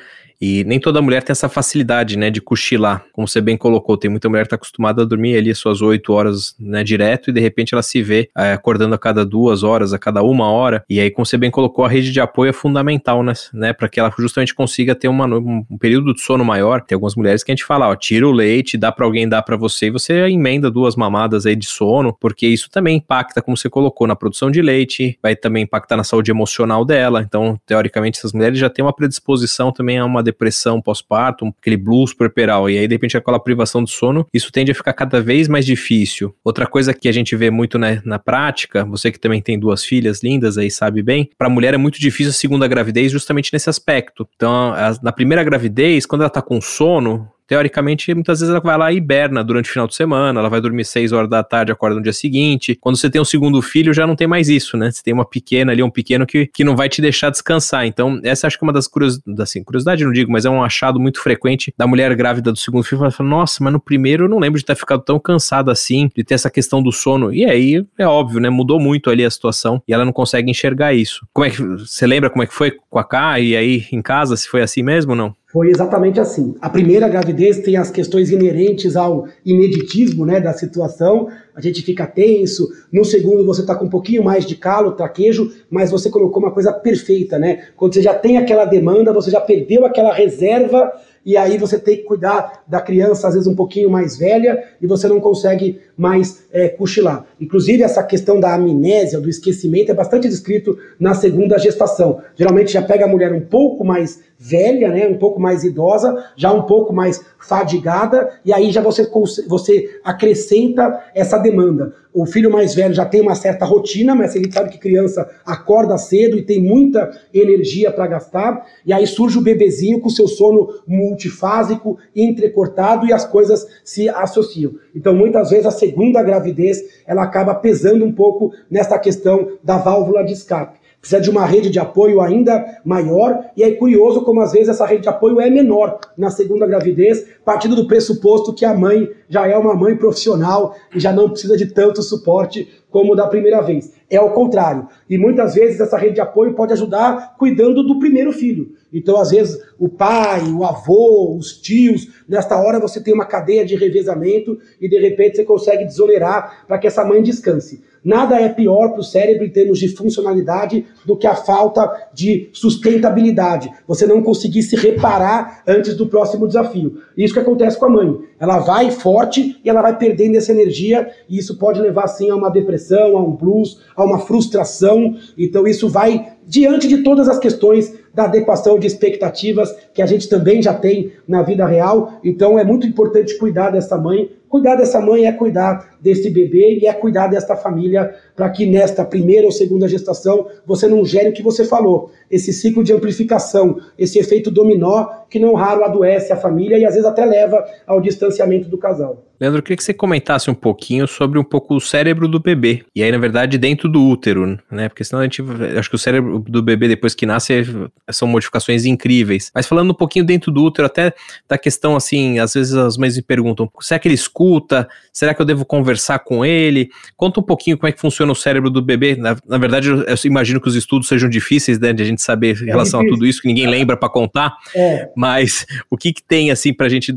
[0.45, 3.95] E nem toda mulher tem essa facilidade, né, de cochilar, como você bem colocou.
[3.95, 7.34] Tem muita mulher que está acostumada a dormir ali suas oito horas, né, direto, e
[7.34, 10.84] de repente ela se vê é, acordando a cada duas horas, a cada uma hora.
[10.89, 13.88] E aí, como você bem colocou, a rede de apoio é fundamental, né, né para
[13.88, 16.82] que ela justamente consiga ter uma, um período de sono maior.
[16.82, 19.43] Tem algumas mulheres que a gente fala, ó, tira o leite, dá para alguém dar
[19.43, 23.56] para você, e você emenda duas mamadas aí de sono, porque isso também impacta, como
[23.56, 27.21] você colocou, na produção de leite, vai também impactar na saúde emocional dela.
[27.25, 32.13] Então, teoricamente, essas mulheres já têm uma predisposição também a uma depressão pós-parto, aquele blues
[32.13, 35.48] puerperal, e aí de repente aquela privação do sono, isso tende a ficar cada vez
[35.48, 36.36] mais difícil.
[36.43, 40.24] Outra coisa que a gente vê muito na prática, você que também tem duas filhas
[40.24, 43.69] lindas aí sabe bem, para a mulher é muito difícil a segunda gravidez justamente nesse
[43.69, 44.28] aspecto.
[44.36, 48.77] Então, a, na primeira gravidez, quando ela tá com sono, teoricamente, muitas vezes ela vai
[48.77, 51.71] lá e hiberna durante o final de semana, ela vai dormir 6 horas da tarde,
[51.71, 52.77] acorda no dia seguinte.
[52.79, 54.91] Quando você tem um segundo filho, já não tem mais isso, né?
[54.91, 57.86] Você tem uma pequena ali, um pequeno que, que não vai te deixar descansar.
[57.86, 60.63] Então, essa acho que é uma das curiosidades, assim, curiosidade não digo, mas é um
[60.63, 64.25] achado muito frequente da mulher grávida do segundo filho, ela fala, nossa, mas no primeiro
[64.25, 67.34] eu não lembro de ter ficado tão cansada assim, de ter essa questão do sono.
[67.34, 68.49] E aí, é óbvio, né?
[68.49, 71.27] Mudou muito ali a situação e ela não consegue enxergar isso.
[71.34, 74.01] Como é que, você lembra como é que foi com a K e aí em
[74.01, 75.36] casa, se foi assim mesmo ou não?
[75.54, 76.56] Foi exatamente assim.
[76.60, 82.08] A primeira gravidez tem as questões inerentes ao ineditismo né, da situação, a gente fica
[82.08, 82.68] tenso.
[82.92, 86.52] No segundo, você está com um pouquinho mais de calo, traquejo, mas você colocou uma
[86.52, 87.68] coisa perfeita, né?
[87.78, 90.92] Quando você já tem aquela demanda, você já perdeu aquela reserva
[91.26, 94.88] e aí você tem que cuidar da criança, às vezes um pouquinho mais velha, e
[94.88, 97.26] você não consegue mais é, cochilar.
[97.40, 102.20] Inclusive, essa questão da amnésia, do esquecimento, é bastante descrito na segunda gestação.
[102.36, 106.52] Geralmente já pega a mulher um pouco mais velha, né, um pouco mais idosa, já
[106.52, 109.10] um pouco mais fadigada, e aí já você,
[109.48, 111.94] você acrescenta essa demanda.
[112.13, 115.97] O filho mais velho já tem uma certa rotina, mas ele sabe que criança acorda
[115.97, 120.67] cedo e tem muita energia para gastar, e aí surge o bebezinho com seu sono
[120.86, 124.73] multifásico, entrecortado, e as coisas se associam.
[124.95, 130.23] Então, muitas vezes, a segunda gravidez ela acaba pesando um pouco nessa questão da válvula
[130.23, 134.54] de escape precisa de uma rede de apoio ainda maior, e é curioso como às
[134.54, 138.74] vezes essa rede de apoio é menor na segunda gravidez, partindo do pressuposto que a
[138.74, 143.28] mãe já é uma mãe profissional e já não precisa de tanto suporte como da
[143.28, 143.92] primeira vez.
[144.10, 144.88] É o contrário.
[145.10, 148.74] E muitas vezes essa rede de apoio pode ajudar cuidando do primeiro filho.
[148.94, 153.66] Então, às vezes, o pai, o avô, os tios, nesta hora você tem uma cadeia
[153.66, 157.82] de revezamento e de repente você consegue desonerar para que essa mãe descanse.
[158.04, 162.50] Nada é pior para o cérebro em termos de funcionalidade do que a falta de
[162.52, 163.72] sustentabilidade.
[163.88, 167.02] Você não conseguir se reparar antes do próximo desafio.
[167.16, 168.20] Isso que acontece com a mãe.
[168.38, 172.36] Ela vai forte e ela vai perdendo essa energia e isso pode levar sim a
[172.36, 175.15] uma depressão, a um blues, a uma frustração.
[175.38, 180.27] Então isso vai diante de todas as questões da adequação de expectativas que a gente
[180.27, 182.19] também já tem na vida real.
[182.23, 186.86] Então é muito importante cuidar dessa mãe Cuidar dessa mãe é cuidar desse bebê e
[186.86, 191.34] é cuidar desta família para que nesta primeira ou segunda gestação você não gere o
[191.34, 196.36] que você falou, esse ciclo de amplificação, esse efeito dominó que não raro adoece a
[196.36, 199.25] família e às vezes até leva ao distanciamento do casal.
[199.41, 202.84] Leandro, eu queria que você comentasse um pouquinho sobre um pouco o cérebro do bebê.
[202.95, 204.88] E aí, na verdade, dentro do útero, né?
[204.88, 205.43] Porque senão a gente.
[205.77, 207.65] Acho que o cérebro do bebê, depois que nasce,
[208.12, 209.51] são modificações incríveis.
[209.53, 211.13] Mas falando um pouquinho dentro do útero, até
[211.48, 214.88] da questão assim, às vezes as mães me perguntam: será que ele escuta?
[215.12, 216.89] Será que eu devo conversar com ele?
[217.15, 219.15] Conta um pouquinho como é que funciona o cérebro do bebê.
[219.15, 221.93] Na, na verdade, eu, eu, imagino que os estudos sejam difíceis, né?
[221.93, 224.56] De a gente saber em é relação a tudo isso, que ninguém lembra para contar.
[224.76, 225.10] É.
[225.15, 227.15] Mas o que, que tem, assim, para a gente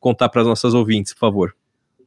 [0.00, 1.54] contar para as nossas ouvintes, por favor?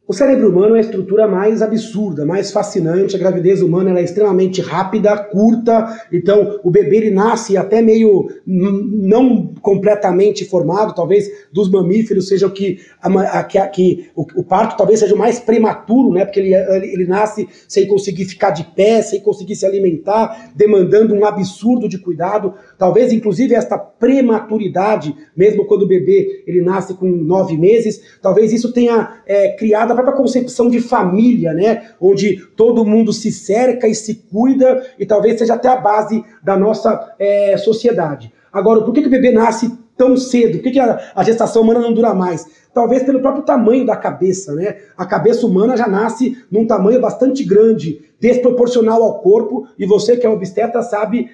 [0.07, 3.15] O cérebro humano é a estrutura mais absurda, mais fascinante.
[3.15, 6.05] A gravidez humana é extremamente rápida, curta.
[6.11, 10.95] Então, o bebê ele nasce até meio não completamente formado.
[10.95, 15.17] Talvez dos mamíferos seja o que, a, a, que o, o, parto talvez seja o
[15.17, 16.25] mais prematuro, né?
[16.25, 21.23] Porque ele, ele nasce sem conseguir ficar de pé, sem conseguir se alimentar, demandando um
[21.23, 22.55] absurdo de cuidado.
[22.77, 28.73] Talvez, inclusive, esta prematuridade, mesmo quando o bebê ele nasce com nove meses, talvez isso
[28.73, 31.89] tenha é, criado a própria concepção de família, né?
[31.99, 36.57] Onde todo mundo se cerca e se cuida, e talvez seja até a base da
[36.57, 38.31] nossa é, sociedade.
[38.51, 40.57] Agora, por que, que o bebê nasce tão cedo?
[40.57, 42.45] Por que, que a, a gestação humana não dura mais?
[42.73, 44.77] Talvez pelo próprio tamanho da cabeça, né?
[44.97, 50.25] A cabeça humana já nasce num tamanho bastante grande, desproporcional ao corpo, e você que
[50.25, 51.29] é obstetra sabe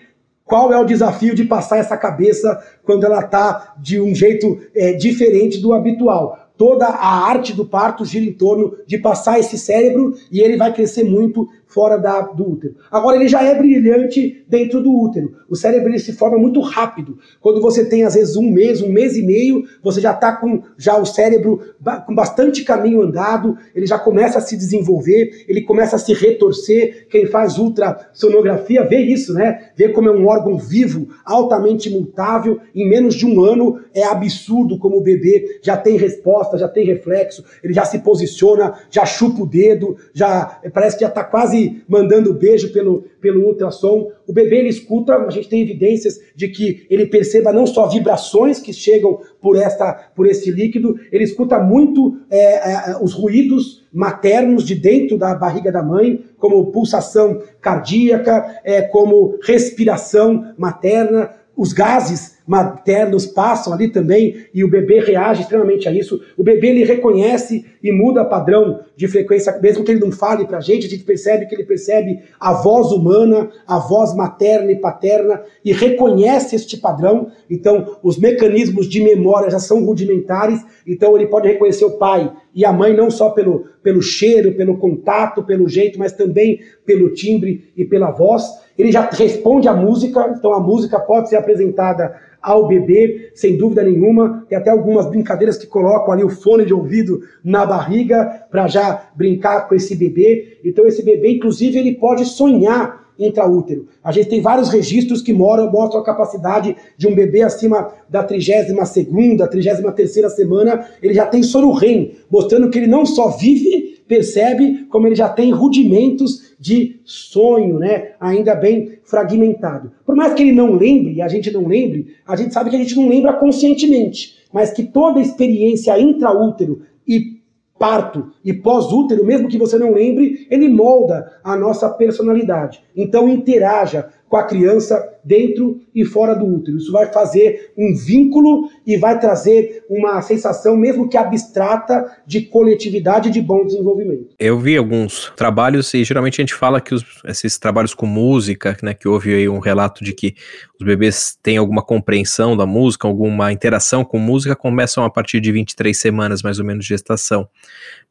[0.47, 4.93] qual é o desafio de passar essa cabeça quando ela está de um jeito é,
[4.93, 10.15] diferente do habitual toda a arte do parto gira em torno de passar esse cérebro
[10.31, 12.75] e ele vai crescer muito fora da, do útero.
[12.89, 15.35] Agora, ele já é brilhante dentro do útero.
[15.49, 17.17] O cérebro ele se forma muito rápido.
[17.41, 20.61] Quando você tem, às vezes, um mês, um mês e meio, você já está com
[20.77, 21.61] já o cérebro
[22.05, 27.07] com bastante caminho andado, ele já começa a se desenvolver, ele começa a se retorcer.
[27.09, 29.71] Quem faz ultrassonografia vê isso, né?
[29.75, 32.59] Vê como é um órgão vivo, altamente mutável.
[32.73, 36.85] Em menos de um ano, é absurdo como o bebê já tem resposta, já tem
[36.85, 41.56] reflexo, ele já se posiciona, já chupa o dedo, já parece que já está quase
[41.57, 44.11] quase mandando beijo pelo, pelo ultrassom.
[44.27, 48.59] O bebê ele escuta, a gente tem evidências de que ele perceba não só vibrações
[48.59, 54.63] que chegam por, esta, por esse líquido, ele escuta muito é, é, os ruídos maternos
[54.65, 62.36] de dentro da barriga da mãe, como pulsação cardíaca, é, como respiração materna, os gases
[62.47, 66.21] maternos passam ali também e o bebê reage extremamente a isso.
[66.37, 70.57] O bebê ele reconhece e muda padrão de frequência, mesmo que ele não fale para
[70.57, 74.77] a gente, a gente percebe que ele percebe a voz humana, a voz materna e
[74.77, 77.29] paterna e reconhece este padrão.
[77.49, 82.65] Então, os mecanismos de memória já são rudimentares, então ele pode reconhecer o pai e
[82.65, 87.71] a mãe não só pelo, pelo cheiro, pelo contato, pelo jeito, mas também pelo timbre
[87.75, 88.45] e pela voz.
[88.77, 92.15] Ele já responde à música, então a música pode ser apresentada
[92.47, 94.45] ao bebê, sem dúvida nenhuma.
[94.47, 99.09] Tem até algumas brincadeiras que colocam ali o fone de ouvido na barriga para já
[99.13, 100.57] brincar com esse bebê.
[100.63, 103.87] Então esse bebê, inclusive, ele pode sonhar intraútero.
[104.01, 108.25] A gente tem vários registros que moram, mostram a capacidade de um bebê acima da
[108.25, 114.85] 32ª, 33ª semana, ele já tem sono REM, mostrando que ele não só vive, percebe,
[114.89, 118.13] como ele já tem rudimentos de sonho, né?
[118.19, 119.91] Ainda bem fragmentado.
[120.05, 122.75] Por mais que ele não lembre, e a gente não lembre, a gente sabe que
[122.75, 127.37] a gente não lembra conscientemente, mas que toda experiência intraútero e
[127.77, 132.81] parto e pós-útero, mesmo que você não lembre, ele molda a nossa personalidade.
[132.95, 136.77] Então interaja com a criança dentro e fora do útero.
[136.77, 143.29] Isso vai fazer um vínculo e vai trazer uma sensação, mesmo que abstrata, de coletividade
[143.29, 144.35] e de bom desenvolvimento.
[144.39, 148.77] Eu vi alguns trabalhos e geralmente a gente fala que os, esses trabalhos com música,
[148.81, 150.35] né, que houve aí um relato de que
[150.79, 155.51] os bebês têm alguma compreensão da música, alguma interação com música, começam a partir de
[155.51, 157.47] 23 semanas mais ou menos de gestação.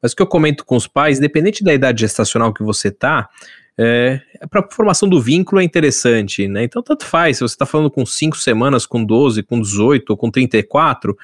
[0.02, 3.28] Mas o que eu comento com os pais, independente da idade gestacional que você tá,
[3.78, 6.64] é, para a formação do vínculo é interessante, né?
[6.64, 10.16] Então, tanto faz, se você está falando com 5 semanas, com 12, com 18 ou
[10.16, 11.16] com 34,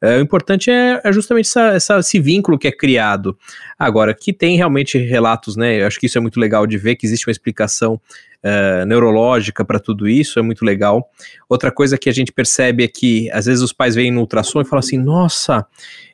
[0.00, 3.36] é, o importante é, é justamente essa, essa, esse vínculo que é criado.
[3.78, 5.82] Agora, que tem realmente relatos, né?
[5.82, 8.00] Eu acho que isso é muito legal de ver, que existe uma explicação
[8.44, 11.08] uh, neurológica para tudo isso, é muito legal.
[11.48, 14.60] Outra coisa que a gente percebe é que às vezes os pais veem no ultrassom
[14.60, 15.66] e falam assim: nossa,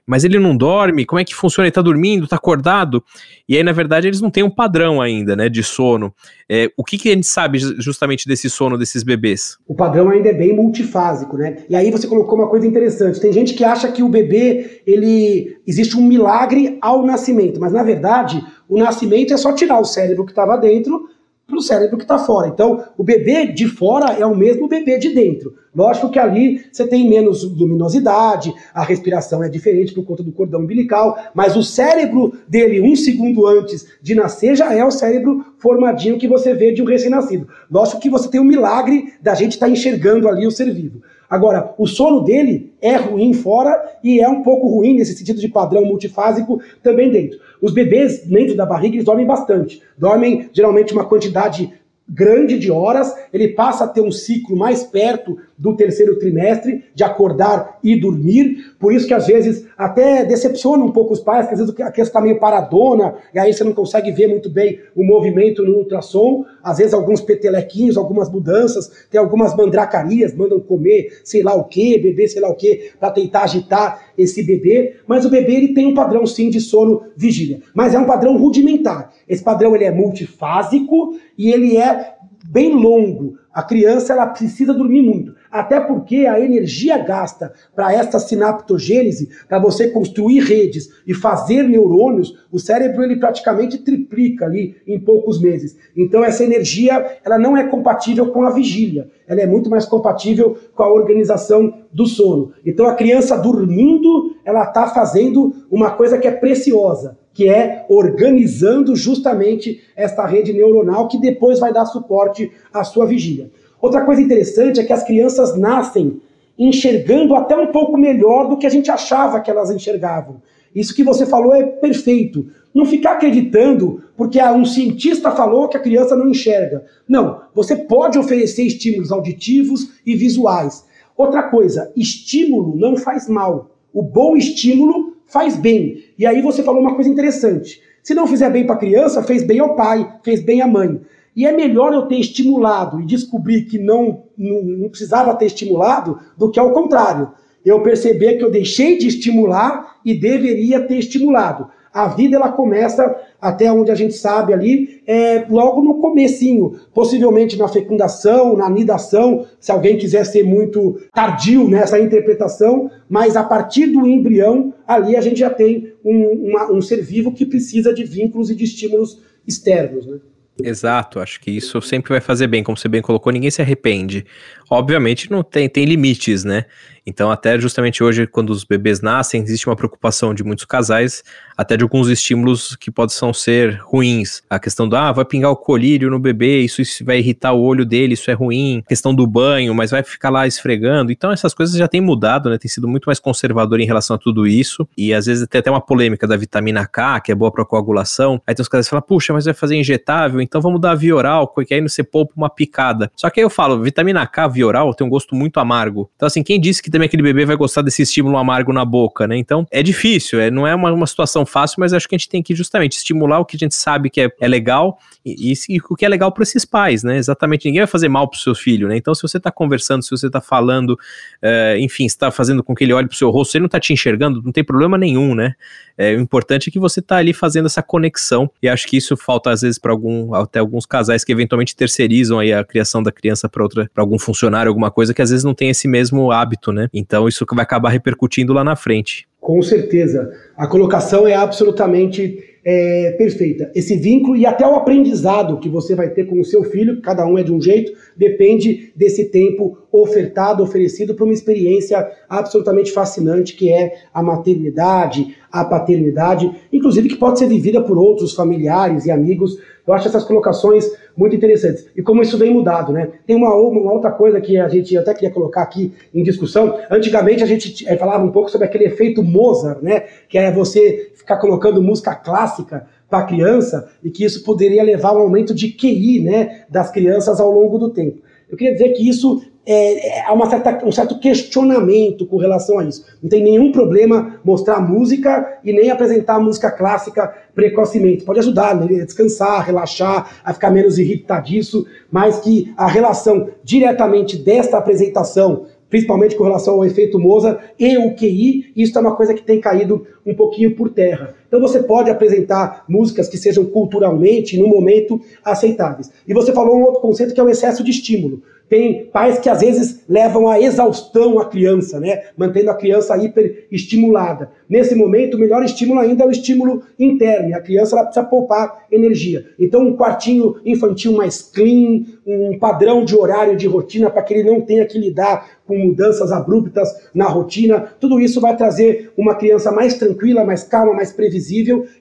[0.06, 1.66] mas ele não dorme, como é que funciona?
[1.66, 3.02] Ele tá dormindo, tá acordado?
[3.48, 6.14] E aí, na verdade, eles não têm um padrão ainda, né, de sono.
[6.48, 9.56] É, o que, que a gente sabe justamente desse sono desses bebês?
[9.66, 11.64] O padrão ainda é bem multifásico, né?
[11.68, 13.20] E aí você colocou uma coisa interessante.
[13.20, 17.82] Tem gente que acha que o bebê, ele existe um milagre ao nascimento, mas na
[17.82, 21.08] verdade, o nascimento é só tirar o cérebro que estava dentro
[21.46, 22.48] para o cérebro que está fora.
[22.48, 25.54] Então, o bebê de fora é o mesmo bebê de dentro.
[25.74, 30.60] Lógico que ali você tem menos luminosidade, a respiração é diferente por conta do cordão
[30.60, 36.18] umbilical, mas o cérebro dele, um segundo antes de nascer, já é o cérebro formadinho
[36.18, 37.48] que você vê de um recém-nascido.
[37.68, 41.02] Lógico que você tem o milagre da gente estar tá enxergando ali o ser vivo.
[41.28, 45.48] Agora, o sono dele é ruim fora e é um pouco ruim nesse sentido de
[45.48, 47.38] padrão multifásico também dentro.
[47.60, 49.82] Os bebês dentro da barriga eles dormem bastante.
[49.96, 51.72] Dormem geralmente uma quantidade
[52.08, 57.04] grande de horas, ele passa a ter um ciclo mais perto do terceiro trimestre, de
[57.04, 61.54] acordar e dormir, por isso que às vezes até decepciona um pouco os pais, que
[61.54, 64.80] às vezes a criança está meio paradona, e aí você não consegue ver muito bem
[64.94, 71.20] o movimento no ultrassom, às vezes alguns petelequinhos, algumas mudanças, tem algumas mandracarias, mandam comer
[71.22, 75.24] sei lá o que, beber sei lá o que, para tentar agitar esse bebê, mas
[75.24, 79.12] o bebê ele tem um padrão sim de sono vigília, mas é um padrão rudimentar,
[79.28, 85.02] esse padrão ele é multifásico e ele é bem longo, a criança ela precisa dormir
[85.02, 91.62] muito, até porque a energia gasta para essa sinaptogênese, para você construir redes e fazer
[91.62, 95.78] neurônios, o cérebro ele praticamente triplica ali em poucos meses.
[95.96, 100.58] Então essa energia ela não é compatível com a vigília, ela é muito mais compatível
[100.74, 102.52] com a organização do sono.
[102.66, 108.96] Então a criança dormindo, ela está fazendo uma coisa que é preciosa, que é organizando
[108.96, 113.50] justamente esta rede neuronal que depois vai dar suporte à sua vigília.
[113.80, 116.20] Outra coisa interessante é que as crianças nascem
[116.58, 120.40] enxergando até um pouco melhor do que a gente achava que elas enxergavam.
[120.74, 122.46] Isso que você falou é perfeito.
[122.74, 126.84] Não ficar acreditando porque um cientista falou que a criança não enxerga.
[127.08, 130.84] Não, você pode oferecer estímulos auditivos e visuais.
[131.16, 133.70] Outra coisa, estímulo não faz mal.
[133.92, 136.02] O bom estímulo faz bem.
[136.18, 137.80] E aí você falou uma coisa interessante.
[138.02, 141.00] Se não fizer bem para a criança, fez bem ao pai, fez bem à mãe.
[141.36, 146.18] E é melhor eu ter estimulado e descobrir que não, não, não precisava ter estimulado
[146.38, 147.32] do que ao contrário.
[147.64, 151.68] Eu perceber que eu deixei de estimular e deveria ter estimulado.
[151.92, 157.56] A vida ela começa até onde a gente sabe ali, é, logo no comecinho, possivelmente
[157.56, 163.86] na fecundação, na nidação, se alguém quiser ser muito tardio nessa interpretação, mas a partir
[163.86, 168.02] do embrião, ali a gente já tem um, uma, um ser vivo que precisa de
[168.02, 170.04] vínculos e de estímulos externos.
[170.04, 170.18] Né?
[170.62, 174.24] Exato, acho que isso sempre vai fazer bem, como você bem colocou, ninguém se arrepende.
[174.70, 176.66] Obviamente não tem, tem limites, né?
[177.04, 181.24] Então, até justamente hoje, quando os bebês nascem, existe uma preocupação de muitos casais,
[181.56, 184.42] até de alguns estímulos que possam ser ruins.
[184.48, 187.62] A questão do, ah, vai pingar o colírio no bebê, isso, isso vai irritar o
[187.62, 188.82] olho dele, isso é ruim.
[188.84, 191.12] A questão do banho, mas vai ficar lá esfregando.
[191.12, 192.58] Então, essas coisas já têm mudado, né?
[192.58, 194.86] Tem sido muito mais conservador em relação a tudo isso.
[194.96, 198.40] E às vezes tem até uma polêmica da vitamina K, que é boa para coagulação.
[198.46, 201.14] Aí tem os casais que falam, puxa, mas vai fazer injetável, então vamos dar via
[201.14, 203.10] oral, que aí você poupa uma picada.
[203.16, 206.10] Só que aí eu falo, vitamina K via oral tem um gosto muito amargo.
[206.16, 209.26] Então, assim, quem disse que também aquele bebê vai gostar desse estímulo amargo na boca,
[209.26, 209.36] né?
[209.36, 212.28] Então é difícil, é, não é uma, uma situação fácil, mas acho que a gente
[212.28, 215.76] tem que justamente estimular o que a gente sabe que é, é legal e, e,
[215.76, 217.16] e, o que é legal para esses pais, né?
[217.16, 218.96] Exatamente, ninguém vai fazer mal para o seu filho, né?
[218.96, 222.84] Então, se você está conversando, se você está falando, uh, enfim, está fazendo com que
[222.84, 225.34] ele olhe para o seu rosto, ele não está te enxergando, não tem problema nenhum,
[225.34, 225.54] né?
[225.96, 229.16] É, o importante é que você está ali fazendo essa conexão e acho que isso
[229.16, 233.12] falta às vezes para algum, até alguns casais que eventualmente terceirizam aí a criação da
[233.12, 236.32] criança para outra, para algum funcionário, alguma coisa que às vezes não tem esse mesmo
[236.32, 236.88] hábito, né?
[236.92, 239.26] Então, isso vai acabar repercutindo lá na frente.
[239.44, 240.32] Com certeza.
[240.56, 243.70] A colocação é absolutamente é, perfeita.
[243.74, 247.26] Esse vínculo e até o aprendizado que você vai ter com o seu filho, cada
[247.26, 253.54] um é de um jeito, depende desse tempo ofertado, oferecido para uma experiência absolutamente fascinante
[253.54, 259.10] que é a maternidade, a paternidade, inclusive que pode ser vivida por outros familiares e
[259.10, 259.58] amigos.
[259.86, 261.86] Eu acho essas colocações muito interessantes.
[261.96, 263.08] E como isso vem mudado, né?
[263.26, 266.78] Tem uma, uma outra coisa que a gente até queria colocar aqui em discussão.
[266.90, 270.04] Antigamente a gente é, falava um pouco sobre aquele efeito Mozart, né?
[270.28, 275.14] Que é você ficar colocando música clássica para criança e que isso poderia levar a
[275.14, 276.64] um aumento de QI, né?
[276.68, 278.20] Das crianças ao longo do tempo.
[278.50, 282.78] Eu queria dizer que isso é, é, há uma certa, um certo questionamento com relação
[282.78, 283.04] a isso.
[283.22, 288.24] Não tem nenhum problema mostrar música e nem apresentar música clássica precocemente.
[288.24, 294.36] Pode ajudar né, a descansar, relaxar, a ficar menos irritadiço, mas que a relação diretamente
[294.36, 299.32] desta apresentação principalmente com relação ao efeito Mozart e o QI, isso é uma coisa
[299.32, 301.34] que tem caído um pouquinho por terra.
[301.54, 306.10] Então você pode apresentar músicas que sejam culturalmente, no momento, aceitáveis.
[306.26, 308.42] E você falou um outro conceito que é o excesso de estímulo.
[308.68, 312.24] Tem pais que às vezes levam à exaustão a criança, né?
[312.36, 314.50] mantendo a criança hiperestimulada.
[314.68, 317.54] Nesse momento, o melhor estímulo ainda é o estímulo interno.
[317.54, 319.46] A criança ela precisa poupar energia.
[319.60, 324.50] Então, um quartinho infantil mais clean, um padrão de horário, de rotina, para que ele
[324.50, 329.72] não tenha que lidar com mudanças abruptas na rotina, tudo isso vai trazer uma criança
[329.72, 331.43] mais tranquila, mais calma, mais previsível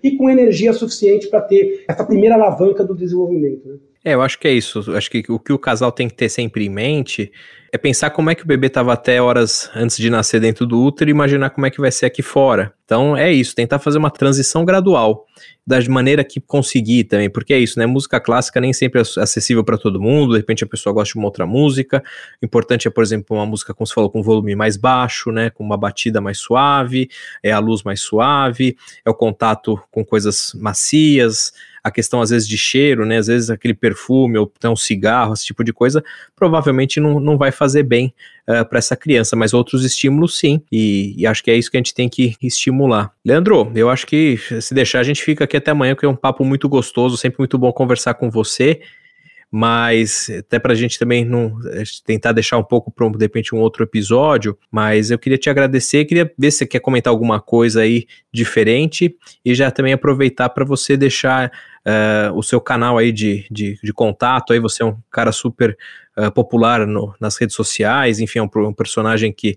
[0.03, 3.67] e com energia suficiente para ter essa primeira alavanca do desenvolvimento.
[3.67, 3.75] Né?
[4.05, 4.91] É, eu acho que é isso.
[4.95, 7.31] acho que o que o casal tem que ter sempre em mente
[7.73, 10.79] é pensar como é que o bebê estava até horas antes de nascer dentro do
[10.79, 12.71] útero e imaginar como é que vai ser aqui fora.
[12.85, 15.25] Então é isso, tentar fazer uma transição gradual,
[15.65, 17.87] da maneira que conseguir também, porque é isso, né?
[17.87, 21.17] Música clássica nem sempre é acessível para todo mundo, de repente a pessoa gosta de
[21.17, 22.03] uma outra música.
[22.39, 25.49] O importante é, por exemplo, uma música, como você falou, com volume mais baixo, né?
[25.49, 27.09] Com uma batida mais suave,
[27.41, 31.51] é a luz mais suave, é o contato com coisas macias
[31.83, 33.17] a questão às vezes de cheiro, né?
[33.17, 36.03] Às vezes aquele perfume ou então um cigarro, esse tipo de coisa,
[36.35, 38.13] provavelmente não, não vai fazer bem
[38.47, 41.69] uh, eh, para essa criança, mas outros estímulos sim, e, e, acho que é isso
[41.69, 43.11] que a gente tem que estimular.
[43.25, 46.15] Leandro, eu acho que se deixar a gente fica aqui até amanhã, porque é um
[46.15, 48.81] papo muito gostoso, sempre muito bom conversar com você
[49.55, 51.59] mas até para a gente também não
[52.03, 56.05] tentar deixar um pouco para de repente um outro episódio, mas eu queria te agradecer,
[56.05, 60.65] queria ver se você quer comentar alguma coisa aí diferente e já também aproveitar para
[60.65, 61.51] você deixar
[61.85, 64.59] uh, o seu canal aí de, de, de, contato, aí.
[64.59, 65.77] Você é um cara super
[66.17, 69.55] uh, popular no, nas redes sociais, enfim, é um, um personagem que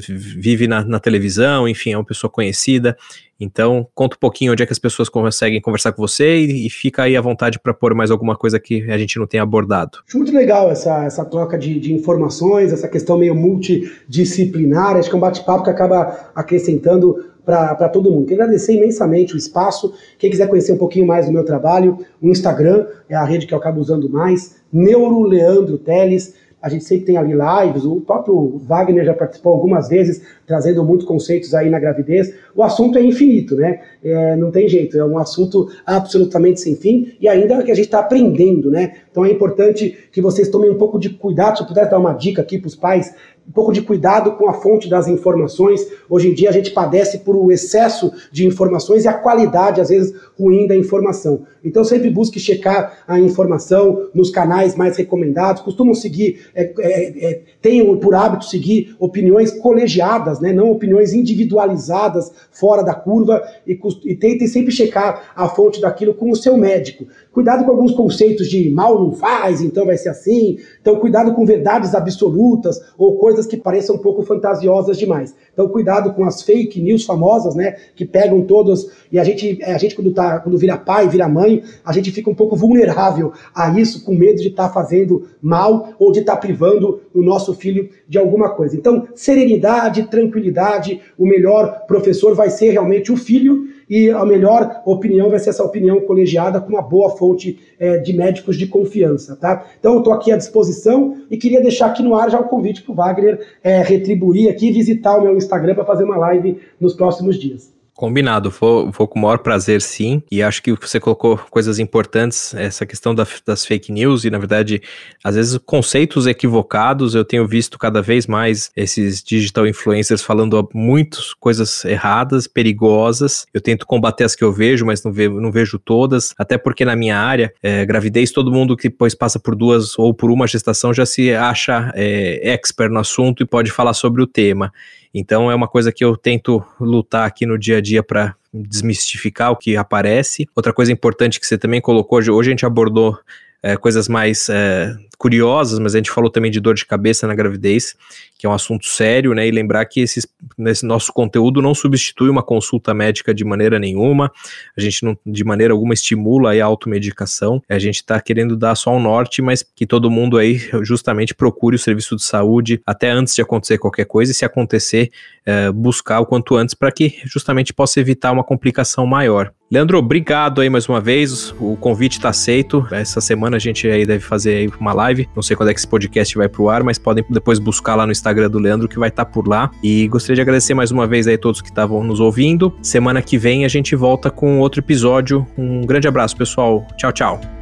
[0.00, 2.96] vive na, na, televisão, enfim, é uma pessoa conhecida.
[3.38, 6.70] Então, conta um pouquinho onde é que as pessoas conseguem conversar com você e, e
[6.70, 9.98] fica aí à vontade para pôr mais alguma coisa que a gente não tenha abordado.
[10.14, 14.96] Muito legal essa, essa troca de, de informações, essa questão meio multidisciplinar.
[14.96, 18.26] Acho que é um bate-papo que acaba acrescentando para todo mundo.
[18.26, 19.92] Quero agradecer imensamente o espaço.
[20.18, 23.54] Quem quiser conhecer um pouquinho mais do meu trabalho, o Instagram é a rede que
[23.54, 26.34] eu acabo usando mais, Neuro Leandro Teles.
[26.62, 31.06] A gente sempre tem ali lives, o próprio Wagner já participou algumas vezes, trazendo muitos
[31.06, 32.32] conceitos aí na gravidez.
[32.54, 33.80] O assunto é infinito, né?
[34.02, 37.86] É, não tem jeito, é um assunto absolutamente sem fim e ainda que a gente
[37.86, 38.92] está aprendendo, né?
[39.10, 41.56] Então é importante que vocês tomem um pouco de cuidado.
[41.56, 43.14] Se eu puder dar uma dica aqui para os pais,
[43.46, 45.86] um pouco de cuidado com a fonte das informações.
[46.08, 49.88] Hoje em dia a gente padece por o excesso de informações e a qualidade, às
[49.88, 51.42] vezes, ruim da informação.
[51.64, 55.62] Então sempre busque checar a informação nos canais mais recomendados.
[55.62, 62.32] Costumam seguir, é, é, é, tenham por hábito seguir opiniões colegiadas, né, não opiniões individualizadas
[62.50, 67.06] fora da curva e, e tentem sempre checar a fonte daquilo com o seu médico.
[67.32, 70.58] Cuidado com alguns conceitos de mal não faz, então vai ser assim.
[70.80, 75.34] Então, cuidado com verdades absolutas ou coisas que pareçam um pouco fantasiosas demais.
[75.50, 77.76] Então, cuidado com as fake news famosas, né?
[77.96, 78.86] Que pegam todas.
[79.10, 82.28] E a gente, a gente quando, tá, quando vira pai, vira mãe, a gente fica
[82.28, 86.34] um pouco vulnerável a isso, com medo de estar tá fazendo mal ou de estar
[86.34, 88.76] tá privando o nosso filho de alguma coisa.
[88.76, 91.00] Então, serenidade, tranquilidade.
[91.16, 95.62] O melhor professor vai ser realmente o filho e a melhor opinião vai ser essa
[95.62, 99.66] opinião colegiada com uma boa fonte é, de médicos de confiança, tá?
[99.78, 102.80] Então eu estou aqui à disposição e queria deixar aqui no ar já o convite
[102.80, 106.94] para o Wagner é, retribuir aqui visitar o meu Instagram para fazer uma live nos
[106.94, 107.70] próximos dias.
[107.94, 112.54] Combinado, vou, vou com o maior prazer sim, e acho que você colocou coisas importantes,
[112.54, 114.80] essa questão da, das fake news, e na verdade,
[115.22, 121.34] às vezes conceitos equivocados, eu tenho visto cada vez mais esses digital influencers falando muitas
[121.34, 125.78] coisas erradas, perigosas, eu tento combater as que eu vejo, mas não, ve, não vejo
[125.78, 129.98] todas, até porque na minha área, é, gravidez, todo mundo que depois passa por duas
[129.98, 134.22] ou por uma gestação já se acha é, expert no assunto e pode falar sobre
[134.22, 134.72] o tema,
[135.14, 139.50] então é uma coisa que eu tento lutar aqui no dia a dia para desmistificar
[139.50, 140.48] o que aparece.
[140.54, 143.18] Outra coisa importante que você também colocou hoje, a gente abordou
[143.62, 147.34] é, coisas mais é, curiosas, mas a gente falou também de dor de cabeça na
[147.34, 147.94] gravidez,
[148.36, 149.46] que é um assunto sério, né?
[149.46, 150.26] E lembrar que esses,
[150.58, 154.32] nesse nosso conteúdo não substitui uma consulta médica de maneira nenhuma,
[154.76, 158.90] a gente não de maneira alguma estimula a automedicação, a gente está querendo dar só
[158.96, 163.32] um norte, mas que todo mundo aí justamente procure o serviço de saúde até antes
[163.36, 165.08] de acontecer qualquer coisa, e se acontecer,
[165.46, 169.52] é, buscar o quanto antes para que justamente possa evitar uma complicação maior.
[169.72, 171.50] Leandro, obrigado aí mais uma vez.
[171.58, 172.86] O convite está aceito.
[172.90, 175.28] Essa semana a gente aí deve fazer aí uma live live.
[175.34, 178.06] Não sei quando é que esse podcast vai pro ar, mas podem depois buscar lá
[178.06, 179.70] no Instagram do Leandro que vai estar tá por lá.
[179.82, 182.74] E gostaria de agradecer mais uma vez aí todos que estavam nos ouvindo.
[182.82, 185.46] Semana que vem a gente volta com outro episódio.
[185.56, 186.86] Um grande abraço, pessoal.
[186.96, 187.61] Tchau, tchau.